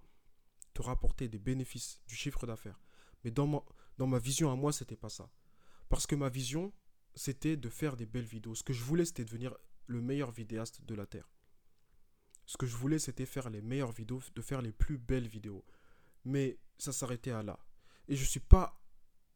te 0.74 0.82
rapporter 0.82 1.28
des 1.28 1.40
bénéfices, 1.40 2.02
du 2.08 2.16
chiffre 2.16 2.46
d'affaires. 2.46 2.80
Mais 3.24 3.32
dans 3.32 3.48
ma, 3.48 4.20
vision 4.20 4.52
à 4.52 4.56
moi, 4.56 4.72
c'était 4.72 4.96
pas 4.96 5.10
ça. 5.10 5.32
Parce 5.90 6.06
que 6.06 6.16
ma 6.16 6.30
vision, 6.30 6.72
c'était 7.16 7.58
de 7.58 7.70
faire 7.70 7.98
des 7.98 8.06
belles 8.06 8.24
vidéos. 8.24 8.56
Ce 8.56 8.64
que 8.64 8.74
je 8.74 8.84
voulais, 8.84 9.06
c'était 9.06 9.26
devenir 9.26 9.56
le 9.88 10.02
meilleur 10.02 10.32
vidéaste 10.32 10.84
de 10.86 10.94
la 10.94 11.08
Terre. 11.08 11.30
Ce 12.46 12.58
que 12.58 12.68
je 12.68 12.76
voulais, 12.76 13.00
c'était 13.00 13.26
faire 13.26 13.50
les 13.50 13.62
meilleures 13.62 13.92
vidéos, 13.92 14.22
de 14.36 14.42
faire 14.42 14.62
les 14.62 14.72
plus 14.72 14.98
belles 14.98 15.28
vidéos. 15.28 15.66
Mais 16.24 16.60
ça 16.78 16.92
s'arrêtait 16.92 17.32
à 17.32 17.44
là. 17.44 17.60
Et 18.08 18.16
je 18.16 18.22
ne 18.22 18.28
suis 18.28 18.40
pas 18.40 18.80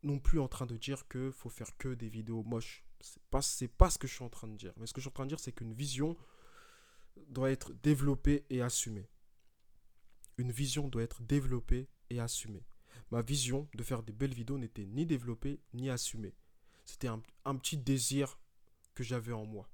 non 0.04 0.19
plus 0.19 0.39
en 0.39 0.48
train 0.48 0.65
de 0.65 0.78
dire 0.78 1.08
que 1.08 1.32
faut 1.32 1.50
faire 1.50 1.78
que 1.78 1.93
des 1.93 2.10
vidéos 2.10 2.43
moches. 2.43 2.83
C'est 3.04 3.22
pas, 3.24 3.42
pas 3.78 3.89
ce 3.89 3.98
que 3.98 4.08
je 4.08 4.13
suis 4.13 4.24
en 4.24 4.30
train 4.30 4.48
de 4.48 4.56
dire. 4.56 4.72
Mais 4.78 4.88
ce 4.88 4.94
que 4.94 5.02
je 5.02 5.04
suis 5.04 5.10
en 5.10 5.13
train 5.13 5.26
de 5.26 5.30
dire, 5.30 5.39
c'est 5.39 5.52
qu'une 5.52 5.74
vision 5.74 6.16
doit 7.28 7.52
être 7.52 7.74
développée 7.74 8.46
et 8.50 8.62
assumée. 8.62 9.10
Une 10.38 10.54
vision 10.54 10.88
doit 10.88 11.04
être 11.04 11.22
développée 11.22 11.89
et 12.10 12.22
assumée. 12.22 12.66
Ma 13.12 13.22
vision 13.22 13.68
de 13.74 13.84
faire 13.84 14.04
des 14.04 14.13
belles 14.13 14.34
vidéos 14.34 14.58
n'était 14.58 14.86
ni 14.86 15.06
développée 15.06 15.60
ni 15.74 15.89
assumée. 15.89 16.34
C'était 16.86 17.10
un, 17.10 17.22
un 17.44 17.58
petit 17.58 17.78
désir 17.78 18.39
que 18.96 19.04
j'avais 19.04 19.34
en 19.34 19.46
moi. 19.46 19.70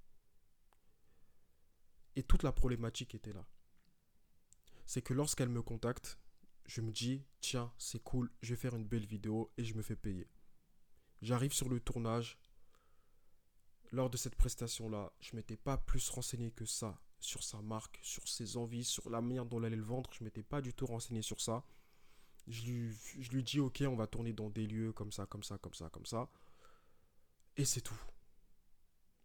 Et 2.15 2.24
toute 2.24 2.42
la 2.42 2.52
problématique 2.52 3.13
était 3.13 3.34
là. 3.34 3.46
C'est 4.88 5.04
que 5.04 5.13
lorsqu'elle 5.13 5.50
me 5.50 5.62
contacte, 5.62 6.18
je 6.65 6.82
me 6.82 6.92
dis, 6.92 7.24
tiens, 7.42 7.72
c'est 7.78 8.02
cool, 8.04 8.32
je 8.42 8.50
vais 8.50 8.60
faire 8.60 8.76
une 8.76 8.88
belle 8.88 9.06
vidéo 9.06 9.52
et 9.58 9.63
je 9.63 9.76
me 9.76 9.84
fais 9.84 9.96
payer. 9.96 10.28
J'arrive 11.22 11.54
sur 11.54 11.70
le 11.70 11.80
tournage, 11.80 12.39
lors 13.91 14.10
de 14.10 14.17
cette 14.17 14.36
prestation-là, 14.36 15.12
je 15.19 15.36
m'étais 15.36 15.58
pas 15.58 15.78
plus 15.78 16.10
renseigné 16.10 16.52
que 16.52 16.65
ça 16.65 16.99
sur 17.19 17.43
sa 17.43 17.62
marque, 17.62 17.99
sur 18.02 18.28
ses 18.28 18.58
envies, 18.58 18.84
sur 18.84 19.10
la 19.10 19.21
manière 19.21 19.45
dont 19.45 19.60
elle 19.60 19.65
allait 19.65 19.75
le 19.75 19.84
vendre. 19.84 20.10
Je 20.13 20.23
m'étais 20.23 20.43
pas 20.43 20.62
du 20.62 20.73
tout 20.73 20.86
renseigné 20.86 21.21
sur 21.21 21.41
ça. 21.41 21.63
Je 22.47 22.63
lui, 22.65 22.97
je 23.19 23.30
lui 23.32 23.43
dis, 23.43 23.60
ok, 23.60 23.84
on 23.88 23.95
va 23.95 24.08
tourner 24.08 24.34
dans 24.34 24.49
des 24.49 24.65
lieux 24.65 24.93
comme 24.93 25.12
ça, 25.12 25.25
comme 25.25 25.43
ça, 25.43 25.58
comme 25.58 25.73
ça, 25.73 25.89
comme 25.89 26.06
ça. 26.06 26.30
Et 27.58 27.65
c'est 27.65 27.82
tout. 27.82 27.99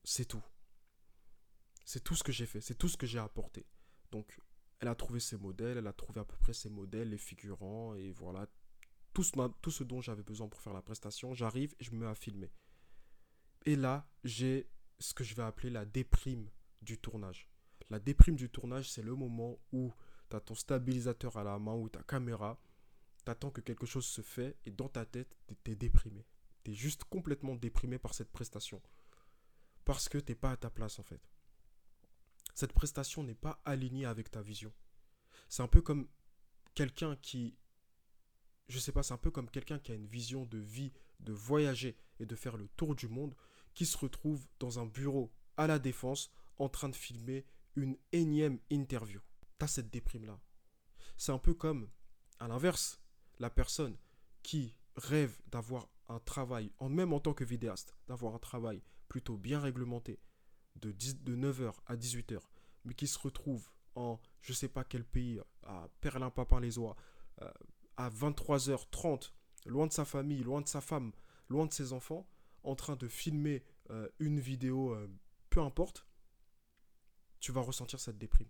C'est 0.02 0.26
tout. 0.26 0.42
C'est 1.84 2.02
tout 2.02 2.14
ce 2.14 2.24
que 2.24 2.32
j'ai 2.32 2.46
fait, 2.46 2.60
c'est 2.60 2.74
tout 2.74 2.88
ce 2.88 2.96
que 2.96 3.06
j'ai 3.06 3.18
apporté. 3.18 3.66
Donc, 4.10 4.38
elle 4.80 4.88
a 4.88 4.94
trouvé 4.94 5.20
ses 5.20 5.36
modèles, 5.36 5.78
elle 5.78 5.86
a 5.86 5.92
trouvé 5.92 6.20
à 6.20 6.24
peu 6.24 6.36
près 6.36 6.52
ses 6.52 6.70
modèles, 6.70 7.10
les 7.10 7.18
figurants, 7.18 7.94
et 7.94 8.10
voilà. 8.12 8.46
Tout 9.12 9.22
ce, 9.22 9.32
tout 9.60 9.70
ce 9.70 9.84
dont 9.84 10.00
j'avais 10.00 10.24
besoin 10.24 10.48
pour 10.48 10.60
faire 10.60 10.72
la 10.72 10.82
prestation, 10.82 11.34
j'arrive 11.34 11.74
et 11.78 11.84
je 11.84 11.92
me 11.92 11.98
mets 11.98 12.06
à 12.06 12.14
filmer. 12.14 12.50
Et 13.66 13.76
là, 13.76 14.06
j'ai 14.24 14.68
ce 14.98 15.14
que 15.14 15.24
je 15.24 15.34
vais 15.34 15.42
appeler 15.42 15.70
la 15.70 15.84
déprime 15.84 16.50
du 16.82 16.98
tournage. 16.98 17.48
La 17.90 17.98
déprime 17.98 18.36
du 18.36 18.50
tournage, 18.50 18.90
c'est 18.90 19.02
le 19.02 19.14
moment 19.14 19.58
où 19.72 19.92
tu 20.30 20.36
as 20.36 20.40
ton 20.40 20.54
stabilisateur 20.54 21.36
à 21.36 21.44
la 21.44 21.58
main 21.58 21.74
ou 21.74 21.88
ta 21.88 22.02
caméra, 22.02 22.58
tu 23.24 23.30
attends 23.30 23.50
que 23.50 23.60
quelque 23.60 23.86
chose 23.86 24.06
se 24.06 24.20
fait 24.20 24.56
et 24.66 24.70
dans 24.70 24.88
ta 24.88 25.04
tête, 25.06 25.36
tu 25.64 25.70
es 25.70 25.74
déprimé. 25.74 26.26
Tu 26.62 26.72
es 26.72 26.74
juste 26.74 27.04
complètement 27.04 27.54
déprimé 27.54 27.98
par 27.98 28.14
cette 28.14 28.32
prestation. 28.32 28.82
Parce 29.84 30.08
que 30.08 30.18
tu 30.18 30.34
pas 30.34 30.52
à 30.52 30.56
ta 30.56 30.70
place 30.70 30.98
en 30.98 31.02
fait. 31.02 31.20
Cette 32.54 32.72
prestation 32.72 33.22
n'est 33.22 33.34
pas 33.34 33.60
alignée 33.64 34.06
avec 34.06 34.30
ta 34.30 34.40
vision. 34.40 34.72
C'est 35.48 35.62
un 35.62 35.68
peu 35.68 35.82
comme 35.82 36.08
quelqu'un 36.74 37.16
qui... 37.16 37.56
Je 38.68 38.78
sais 38.78 38.92
pas, 38.92 39.02
c'est 39.02 39.12
un 39.12 39.18
peu 39.18 39.30
comme 39.30 39.50
quelqu'un 39.50 39.78
qui 39.78 39.92
a 39.92 39.94
une 39.94 40.06
vision 40.06 40.46
de 40.46 40.58
vie, 40.58 40.92
de 41.20 41.32
voyager 41.32 41.96
et 42.18 42.26
de 42.26 42.34
faire 42.34 42.56
le 42.56 42.68
tour 42.68 42.94
du 42.94 43.08
monde 43.08 43.34
qui 43.74 43.86
se 43.86 43.98
retrouve 43.98 44.46
dans 44.60 44.78
un 44.78 44.86
bureau 44.86 45.32
à 45.56 45.66
la 45.66 45.78
défense 45.78 46.32
en 46.58 46.68
train 46.68 46.88
de 46.88 46.96
filmer 46.96 47.44
une 47.76 47.96
énième 48.12 48.58
interview. 48.70 49.20
T'as 49.58 49.66
cette 49.66 49.90
déprime-là. 49.90 50.40
C'est 51.16 51.32
un 51.32 51.38
peu 51.38 51.54
comme, 51.54 51.88
à 52.38 52.48
l'inverse, 52.48 53.00
la 53.38 53.50
personne 53.50 53.96
qui 54.42 54.76
rêve 54.96 55.36
d'avoir 55.48 55.88
un 56.08 56.20
travail, 56.20 56.70
en, 56.78 56.88
même 56.88 57.12
en 57.12 57.20
tant 57.20 57.34
que 57.34 57.44
vidéaste, 57.44 57.96
d'avoir 58.08 58.34
un 58.34 58.38
travail 58.38 58.82
plutôt 59.08 59.36
bien 59.36 59.60
réglementé, 59.60 60.20
de, 60.76 60.92
de 60.92 61.36
9h 61.36 61.72
à 61.86 61.96
18h, 61.96 62.40
mais 62.84 62.94
qui 62.94 63.06
se 63.06 63.18
retrouve 63.18 63.70
en 63.94 64.20
je 64.44 64.52
sais 64.52 64.68
pas 64.68 64.84
quel 64.84 65.04
pays, 65.04 65.40
à 65.62 65.88
Perlin-Papin-les-Oies, 66.00 66.96
euh, 67.40 67.50
à 67.96 68.10
23h30, 68.10 69.30
loin 69.66 69.86
de 69.86 69.92
sa 69.92 70.04
famille, 70.04 70.42
loin 70.42 70.60
de 70.60 70.68
sa 70.68 70.82
femme, 70.82 71.12
loin 71.48 71.64
de 71.64 71.72
ses 71.72 71.94
enfants, 71.94 72.26
en 72.64 72.74
train 72.74 72.96
de 72.96 73.08
filmer 73.08 73.62
euh, 73.90 74.08
une 74.18 74.40
vidéo, 74.40 74.94
euh, 74.94 75.08
peu 75.50 75.60
importe, 75.60 76.06
tu 77.40 77.52
vas 77.52 77.60
ressentir 77.60 78.00
cette 78.00 78.18
déprime. 78.18 78.48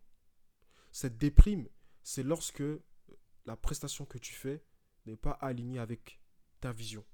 Cette 0.93 1.19
déprime, 1.19 1.69
c'est 2.03 2.23
lorsque 2.23 2.63
la 3.45 3.57
prestation 3.57 4.07
que 4.07 4.19
tu 4.19 4.33
fais 4.33 4.65
n'est 5.07 5.17
pas 5.17 5.33
alignée 5.33 5.81
avec 5.81 6.21
ta 6.61 6.73
vision. 6.73 7.05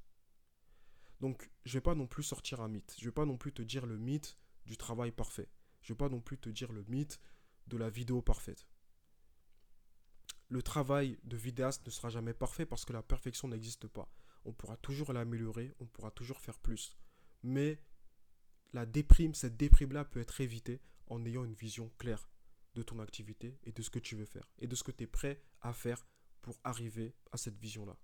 Donc, 1.20 1.50
je 1.64 1.74
vais 1.74 1.82
pas 1.82 1.94
non 1.94 2.06
plus 2.06 2.22
sortir 2.22 2.60
un 2.60 2.68
mythe. 2.68 2.94
Je 2.98 3.06
vais 3.06 3.12
pas 3.12 3.26
non 3.26 3.36
plus 3.36 3.52
te 3.52 3.62
dire 3.62 3.86
le 3.86 3.96
mythe 3.96 4.38
du 4.66 4.76
travail 4.76 5.10
parfait. 5.10 5.48
Je 5.82 5.92
vais 5.92 5.96
pas 5.96 6.08
non 6.08 6.20
plus 6.20 6.38
te 6.38 6.48
dire 6.48 6.72
le 6.72 6.84
mythe 6.84 7.20
de 7.66 7.76
la 7.76 7.90
vidéo 7.90 8.22
parfaite. 8.22 8.66
Le 10.48 10.62
travail 10.62 11.18
de 11.24 11.36
vidéaste 11.36 11.86
ne 11.86 11.90
sera 11.90 12.08
jamais 12.08 12.34
parfait 12.34 12.66
parce 12.66 12.84
que 12.84 12.92
la 12.92 13.02
perfection 13.02 13.48
n'existe 13.48 13.86
pas. 13.86 14.12
On 14.44 14.52
pourra 14.52 14.76
toujours 14.76 15.12
l'améliorer, 15.12 15.74
on 15.80 15.86
pourra 15.86 16.10
toujours 16.10 16.40
faire 16.40 16.58
plus. 16.58 16.96
Mais 17.42 17.82
la 18.72 18.86
déprime, 18.86 19.34
cette 19.34 19.56
déprime-là 19.56 20.04
peut 20.04 20.20
être 20.20 20.40
évitée 20.40 20.80
en 21.06 21.24
ayant 21.24 21.44
une 21.44 21.54
vision 21.54 21.90
claire 21.98 22.28
de 22.74 22.82
ton 22.82 23.00
activité 23.00 23.58
et 23.64 23.72
de 23.72 23.82
ce 23.82 23.90
que 23.90 23.98
tu 23.98 24.14
veux 24.16 24.24
faire 24.24 24.48
et 24.58 24.66
de 24.66 24.74
ce 24.74 24.84
que 24.84 24.92
tu 24.92 25.04
es 25.04 25.06
prêt 25.06 25.42
à 25.60 25.72
faire 25.72 26.06
pour 26.40 26.58
arriver 26.64 27.14
à 27.32 27.36
cette 27.36 27.58
vision-là. 27.58 27.96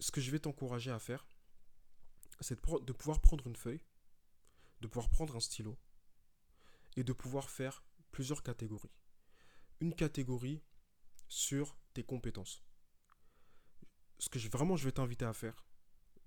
Ce 0.00 0.10
que 0.10 0.20
je 0.20 0.30
vais 0.30 0.40
t'encourager 0.40 0.90
à 0.90 0.98
faire, 0.98 1.26
c'est 2.40 2.58
de 2.60 2.92
pouvoir 2.92 3.20
prendre 3.20 3.46
une 3.46 3.54
feuille, 3.54 3.84
de 4.80 4.88
pouvoir 4.88 5.08
prendre 5.10 5.36
un 5.36 5.40
stylo 5.40 5.78
et 6.96 7.04
de 7.04 7.12
pouvoir 7.12 7.50
faire 7.50 7.84
plusieurs 8.10 8.42
catégories. 8.42 8.90
Une 9.80 9.94
catégorie 9.94 10.62
sur 11.32 11.78
tes 11.94 12.04
compétences. 12.04 12.62
Ce 14.18 14.28
que 14.28 14.38
je, 14.38 14.50
vraiment 14.50 14.76
je 14.76 14.84
vais 14.84 14.92
t'inviter 14.92 15.24
à 15.24 15.32
faire, 15.32 15.64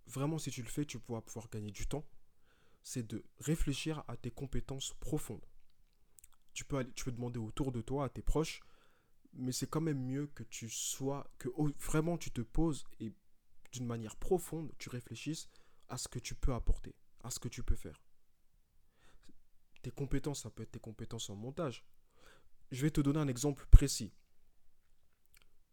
vraiment 0.08 0.40
si 0.40 0.50
tu 0.50 0.64
le 0.64 0.68
fais, 0.68 0.84
tu 0.84 1.00
pourras 1.00 1.22
pouvoir 1.22 1.48
gagner 1.50 1.70
du 1.72 1.86
temps. 1.88 2.06
c'est 2.82 3.06
de 3.08 3.24
réfléchir 3.40 4.04
à 4.08 4.18
tes 4.18 4.32
compétences 4.32 4.94
profondes. 5.00 5.46
Tu 6.54 6.66
peux, 6.66 6.78
aller, 6.78 6.92
tu 6.94 7.06
peux 7.06 7.12
demander 7.12 7.40
autour 7.40 7.72
de 7.72 7.82
toi, 7.82 8.06
à 8.06 8.10
tes 8.10 8.22
proches, 8.22 8.62
mais 9.34 9.52
c'est 9.52 9.70
quand 9.70 9.82
même 9.82 10.04
mieux 10.04 10.28
que 10.28 10.44
tu 10.44 10.70
sois, 10.70 11.30
que 11.38 11.50
vraiment 11.80 12.18
tu 12.18 12.32
te 12.32 12.42
poses 12.42 12.84
et 13.00 13.14
d'une 13.72 13.86
manière 13.86 14.16
profonde, 14.16 14.72
tu 14.80 14.90
réfléchisses 14.90 15.50
à 15.88 15.98
ce 15.98 16.08
que 16.08 16.20
tu 16.20 16.34
peux 16.36 16.54
apporter, 16.54 16.96
à 17.24 17.30
ce 17.30 17.40
que 17.40 17.50
tu 17.50 17.64
peux 17.64 17.76
faire. 17.76 18.02
Tes 19.84 19.92
compétences, 19.92 20.42
ça 20.42 20.50
peut 20.50 20.64
être 20.64 20.72
tes 20.72 20.80
compétences 20.80 21.30
en 21.30 21.36
montage. 21.36 21.86
Je 22.72 22.82
vais 22.82 22.92
te 22.92 23.02
donner 23.02 23.20
un 23.20 23.28
exemple 23.28 23.68
précis. 23.70 24.12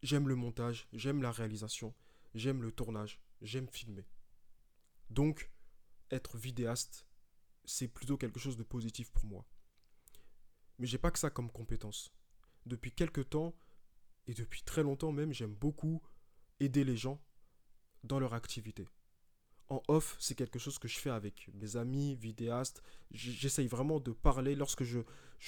J'aime 0.03 0.29
le 0.29 0.35
montage, 0.35 0.89
j'aime 0.93 1.23
la 1.23 1.31
réalisation, 1.31 1.95
j'aime 2.35 2.63
le 2.63 2.73
tournage, 2.73 3.21
j'aime 3.41 3.69
filmer. 3.69 4.05
Donc, 5.11 5.51
être 6.11 6.39
vidéaste, 6.39 7.07
c'est 7.65 7.87
plutôt 7.87 8.17
quelque 8.17 8.41
chose 8.41 8.57
de 8.57 8.65
positif 8.65 9.11
pour 9.13 9.25
moi. 9.27 9.47
Mais 10.79 10.87
j'ai 10.87 10.99
pas 10.99 11.13
que 11.13 11.21
ça 11.21 11.31
comme 11.31 11.53
compétence. 11.53 12.13
Depuis 12.67 12.91
quelques 12.91 13.31
temps, 13.31 13.55
et 14.27 14.35
depuis 14.35 14.63
très 14.63 14.83
longtemps 14.83 15.13
même, 15.13 15.33
j'aime 15.33 15.55
beaucoup 15.55 16.03
aider 16.61 16.85
les 16.85 16.97
gens 16.97 17.23
dans 18.03 18.19
leur 18.19 18.35
activité. 18.35 18.89
En 19.73 19.83
off, 19.89 20.19
c'est 20.21 20.35
quelque 20.35 20.59
chose 20.59 20.79
que 20.79 20.87
je 20.87 20.99
fais 20.99 21.09
avec 21.09 21.49
mes 21.55 21.79
amis 21.79 22.15
vidéastes. 22.15 22.83
J'essaye 23.11 23.69
vraiment 23.69 24.01
de 24.01 24.13
parler 24.13 24.55
lorsque 24.55 24.85
je, 24.85 24.99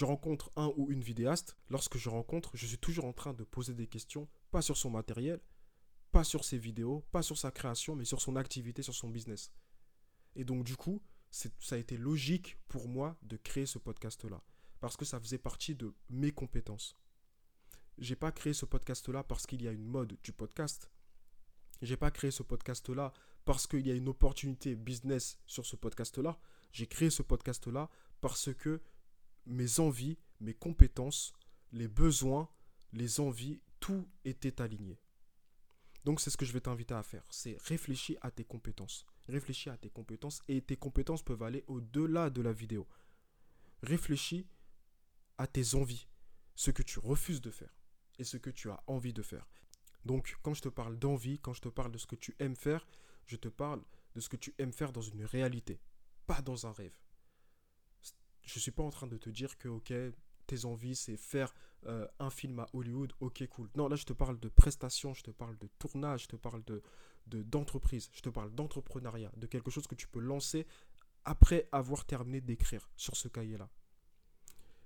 rencontre 0.00 0.50
un 0.56 0.72
ou 0.78 0.90
une 0.90 1.02
vidéaste. 1.02 1.58
Lorsque 1.68 1.98
je 1.98 2.08
rencontre, 2.08 2.50
je 2.54 2.64
suis 2.64 2.78
toujours 2.78 3.04
en 3.04 3.12
train 3.12 3.34
de 3.34 3.44
poser 3.44 3.74
des 3.74 3.86
questions, 3.86 4.26
pas 4.50 4.62
sur 4.62 4.78
son 4.78 4.88
matériel, 4.88 5.42
pas 6.10 6.24
sur 6.24 6.42
ses 6.42 6.56
vidéos, 6.56 7.04
pas 7.12 7.20
sur 7.20 7.36
sa 7.36 7.50
création, 7.50 7.96
mais 7.96 8.06
sur 8.06 8.22
son 8.22 8.36
activité, 8.36 8.80
sur 8.80 8.94
son 8.94 9.10
business. 9.10 9.52
Et 10.36 10.44
donc 10.44 10.64
du 10.64 10.74
coup, 10.74 11.02
ça 11.30 11.74
a 11.74 11.76
été 11.76 11.98
logique 11.98 12.56
pour 12.66 12.88
moi 12.88 13.18
de 13.24 13.36
créer 13.36 13.66
ce 13.66 13.78
podcast-là. 13.78 14.40
Parce 14.80 14.96
que 14.96 15.04
ça 15.04 15.20
faisait 15.20 15.36
partie 15.36 15.74
de 15.74 15.94
mes 16.08 16.32
compétences. 16.32 16.96
J'ai 17.98 18.16
pas 18.16 18.32
créé 18.32 18.54
ce 18.54 18.64
podcast-là 18.64 19.22
parce 19.22 19.46
qu'il 19.46 19.62
y 19.62 19.68
a 19.68 19.72
une 19.72 19.84
mode 19.84 20.16
du 20.22 20.32
podcast. 20.32 20.90
J'ai 21.82 21.98
pas 21.98 22.10
créé 22.10 22.30
ce 22.30 22.42
podcast-là 22.42 23.12
parce 23.44 23.66
qu'il 23.66 23.86
y 23.86 23.90
a 23.90 23.94
une 23.94 24.08
opportunité 24.08 24.74
business 24.74 25.38
sur 25.46 25.66
ce 25.66 25.76
podcast-là. 25.76 26.38
J'ai 26.72 26.86
créé 26.86 27.10
ce 27.10 27.22
podcast-là 27.22 27.90
parce 28.20 28.52
que 28.54 28.80
mes 29.46 29.80
envies, 29.80 30.18
mes 30.40 30.54
compétences, 30.54 31.32
les 31.72 31.88
besoins, 31.88 32.48
les 32.92 33.20
envies, 33.20 33.60
tout 33.80 34.08
était 34.24 34.60
aligné. 34.62 34.98
Donc 36.04 36.20
c'est 36.20 36.30
ce 36.30 36.36
que 36.36 36.44
je 36.44 36.52
vais 36.52 36.60
t'inviter 36.60 36.94
à 36.94 37.02
faire. 37.02 37.24
C'est 37.30 37.56
réfléchir 37.62 38.18
à 38.22 38.30
tes 38.30 38.44
compétences. 38.44 39.06
Réfléchis 39.28 39.70
à 39.70 39.76
tes 39.76 39.90
compétences 39.90 40.42
et 40.48 40.60
tes 40.60 40.76
compétences 40.76 41.22
peuvent 41.22 41.42
aller 41.42 41.64
au-delà 41.66 42.30
de 42.30 42.42
la 42.42 42.52
vidéo. 42.52 42.86
Réfléchis 43.82 44.46
à 45.38 45.46
tes 45.46 45.74
envies, 45.74 46.06
ce 46.54 46.70
que 46.70 46.82
tu 46.82 46.98
refuses 46.98 47.40
de 47.40 47.50
faire 47.50 47.74
et 48.18 48.24
ce 48.24 48.36
que 48.36 48.50
tu 48.50 48.70
as 48.70 48.82
envie 48.86 49.12
de 49.12 49.22
faire. 49.22 49.46
Donc 50.04 50.36
quand 50.42 50.54
je 50.54 50.62
te 50.62 50.68
parle 50.68 50.98
d'envie, 50.98 51.38
quand 51.38 51.54
je 51.54 51.62
te 51.62 51.68
parle 51.68 51.92
de 51.92 51.98
ce 51.98 52.06
que 52.06 52.16
tu 52.16 52.34
aimes 52.38 52.56
faire, 52.56 52.86
je 53.26 53.36
te 53.36 53.48
parle 53.48 53.82
de 54.14 54.20
ce 54.20 54.28
que 54.28 54.36
tu 54.36 54.54
aimes 54.58 54.72
faire 54.72 54.92
dans 54.92 55.02
une 55.02 55.24
réalité, 55.24 55.80
pas 56.26 56.42
dans 56.42 56.66
un 56.66 56.72
rêve. 56.72 56.98
Je 58.42 58.58
ne 58.58 58.60
suis 58.60 58.70
pas 58.70 58.82
en 58.82 58.90
train 58.90 59.06
de 59.06 59.16
te 59.16 59.30
dire 59.30 59.56
que, 59.56 59.68
ok, 59.68 59.92
tes 60.46 60.64
envies, 60.64 60.96
c'est 60.96 61.16
faire 61.16 61.54
euh, 61.86 62.06
un 62.18 62.30
film 62.30 62.58
à 62.60 62.68
Hollywood, 62.72 63.12
ok, 63.20 63.46
cool. 63.48 63.70
Non, 63.74 63.88
là, 63.88 63.96
je 63.96 64.04
te 64.04 64.12
parle 64.12 64.38
de 64.38 64.48
prestations, 64.48 65.14
je 65.14 65.22
te 65.22 65.30
parle 65.30 65.56
de 65.58 65.68
tournage, 65.78 66.24
je 66.24 66.28
te 66.28 66.36
parle 66.36 66.62
de 66.64 66.82
d'entreprise, 67.26 68.10
je 68.12 68.20
te 68.20 68.28
parle 68.28 68.54
d'entrepreneuriat, 68.54 69.32
de 69.38 69.46
quelque 69.46 69.70
chose 69.70 69.86
que 69.86 69.94
tu 69.94 70.06
peux 70.06 70.20
lancer 70.20 70.66
après 71.24 71.70
avoir 71.72 72.04
terminé 72.04 72.42
d'écrire 72.42 72.90
sur 72.96 73.16
ce 73.16 73.28
cahier-là. 73.28 73.70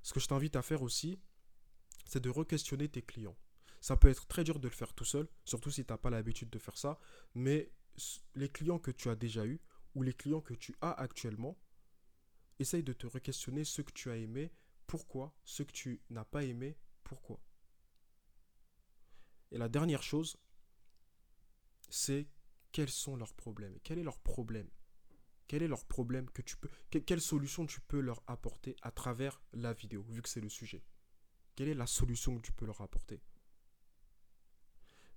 Ce 0.03 0.15
que 0.15 0.21
je 0.21 0.29
t'invite 0.29 0.55
à 0.55 0.63
faire 0.63 0.83
aussi, 0.83 1.19
c'est 2.05 2.21
de 2.21 2.31
re-questionner 2.31 2.89
tes 2.89 3.03
clients. 3.03 3.37
Ça 3.81 3.97
peut 3.97 4.09
être 4.09 4.27
très 4.27 4.45
dur 4.45 4.59
de 4.59 4.69
le 4.69 4.75
faire 4.75 4.93
tout 4.93 5.05
seul, 5.05 5.29
surtout 5.45 5.71
si 5.71 5.85
tu 5.85 5.93
n'as 5.93 5.99
pas 5.99 6.11
l'habitude 6.11 6.51
de 6.51 6.59
faire 6.59 6.79
ça, 6.79 6.99
mais 7.35 7.73
les 8.35 8.49
clients 8.49 8.79
que 8.79 8.91
tu 8.91 9.09
as 9.09 9.17
déjà 9.17 9.47
eus 9.47 9.61
ou 9.95 10.03
les 10.03 10.13
clients 10.13 10.41
que 10.41 10.55
tu 10.55 10.75
as 10.81 10.93
actuellement, 10.93 11.59
essaye 12.59 12.83
de 12.83 12.93
te 12.93 13.07
re-questionner 13.07 13.65
ce 13.65 13.83
que 13.83 13.93
tu 13.93 14.11
as 14.11 14.17
aimé, 14.17 14.53
pourquoi, 14.87 15.35
ce 15.45 15.63
que 15.63 15.73
tu 15.73 16.01
n'as 16.11 16.25
pas 16.25 16.45
aimé, 16.45 16.77
pourquoi. 17.05 17.41
Et 19.51 19.59
la 19.59 19.69
dernière 19.69 20.03
chose, 20.03 20.37
c'est 21.89 22.29
quels 22.73 22.91
sont 22.91 23.17
leurs 23.17 23.35
problèmes. 23.35 23.79
Quel 23.83 23.99
est 23.99 24.03
leur 24.03 24.19
problème? 24.19 24.69
Quel 25.47 25.63
est 25.63 25.69
leur 25.69 25.87
problème 25.87 26.29
que 26.31 26.43
tu 26.43 26.57
peux 26.59 26.69
Quelle 26.91 27.21
solution 27.21 27.67
tu 27.67 27.81
peux 27.81 28.01
leur 28.01 28.23
apporter 28.27 28.77
à 28.83 28.91
travers 28.91 29.41
la 29.53 29.73
vidéo, 29.73 30.03
vu 30.03 30.21
que 30.21 30.29
c'est 30.29 30.43
le 30.43 30.51
sujet? 30.51 30.85
Quelle 31.57 31.69
est 31.69 31.75
la 31.75 31.87
solution 31.87 32.37
que 32.37 32.43
tu 32.43 32.53
peux 32.53 32.67
leur 32.67 32.83
apporter? 32.83 33.23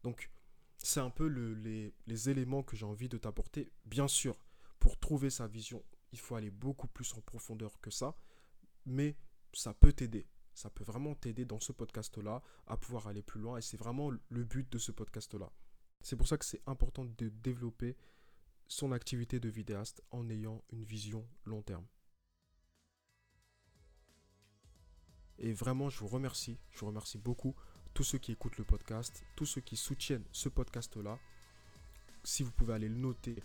Donc, 0.04 0.32
c'est 0.84 1.00
un 1.00 1.10
peu 1.10 1.28
les, 1.28 2.30
éléments 2.30 2.64
que 2.64 2.76
j'ai 2.76 2.86
envie 2.86 3.10
de 3.10 3.18
t'apporter. 3.18 3.72
Bien 3.86 4.08
sûr, 4.08 4.46
pour 4.80 4.98
trouver 5.00 5.30
sa 5.30 5.48
vision, 5.48 5.84
il 6.12 6.20
faut 6.20 6.36
aller 6.36 6.52
beaucoup 6.52 6.88
plus 6.88 7.14
en 7.14 7.22
profondeur 7.22 7.80
que 7.82 7.92
ça, 7.92 8.16
mais 8.86 9.16
ça 9.54 9.74
peut 9.74 9.94
t'aider. 9.94 10.28
Ça 10.54 10.70
peut 10.70 10.84
vraiment 10.84 11.16
t'aider 11.16 11.46
dans 11.46 11.60
ce 11.60 11.72
podcast-là 11.72 12.42
à 12.68 12.78
pouvoir 12.78 13.08
aller 13.08 13.22
plus 13.22 13.40
loin 13.40 13.58
et 13.58 13.62
c'est 13.62 13.78
vraiment 13.78 14.10
le 14.10 14.44
but 14.44 14.70
de 14.72 14.78
ce 14.78 14.92
podcast-là. 14.92 15.52
C'est 16.02 16.16
pour 16.16 16.28
ça 16.28 16.38
que 16.38 16.46
c'est 16.46 16.62
important 16.66 17.06
de 17.06 17.30
développer 17.30 17.96
son 18.68 18.92
activité 18.92 19.40
de 19.40 19.50
vidéaste 19.50 20.04
en 20.12 20.30
ayant 20.30 20.64
une 20.72 20.84
vision 20.84 21.28
long 21.46 21.62
terme. 21.62 21.86
Et 25.38 25.54
vraiment, 25.54 25.90
je 25.90 26.00
vous 26.00 26.08
remercie, 26.08 26.60
je 26.70 26.80
vous 26.80 26.88
remercie 26.88 27.18
beaucoup 27.18 27.56
tous 28.02 28.06
ceux 28.06 28.18
qui 28.18 28.32
écoutent 28.32 28.58
le 28.58 28.64
podcast, 28.64 29.24
tous 29.36 29.46
ceux 29.46 29.62
qui 29.62 29.78
soutiennent 29.78 30.26
ce 30.32 30.50
podcast-là. 30.50 31.20
Si 32.24 32.42
vous 32.42 32.50
pouvez 32.50 32.74
aller 32.74 32.90
le 32.90 32.96
noter, 32.96 33.36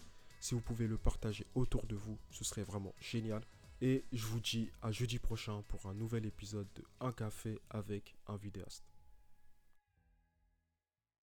si 0.41 0.55
vous 0.55 0.63
pouvez 0.63 0.87
le 0.87 0.97
partager 0.97 1.47
autour 1.55 1.87
de 1.87 1.95
vous, 1.95 2.17
ce 2.31 2.43
serait 2.43 2.63
vraiment 2.63 2.95
génial. 2.99 3.43
Et 3.83 4.07
je 4.15 4.25
vous 4.25 4.41
dis 4.41 4.71
à 4.81 4.93
jeudi 4.93 5.19
prochain 5.19 5.63
pour 5.69 5.85
un 5.85 5.93
nouvel 5.93 6.25
épisode 6.25 6.69
de 6.75 6.83
Un 7.01 7.13
café 7.13 7.61
avec 7.69 8.17
un 8.29 8.39
vidéaste. 8.39 8.96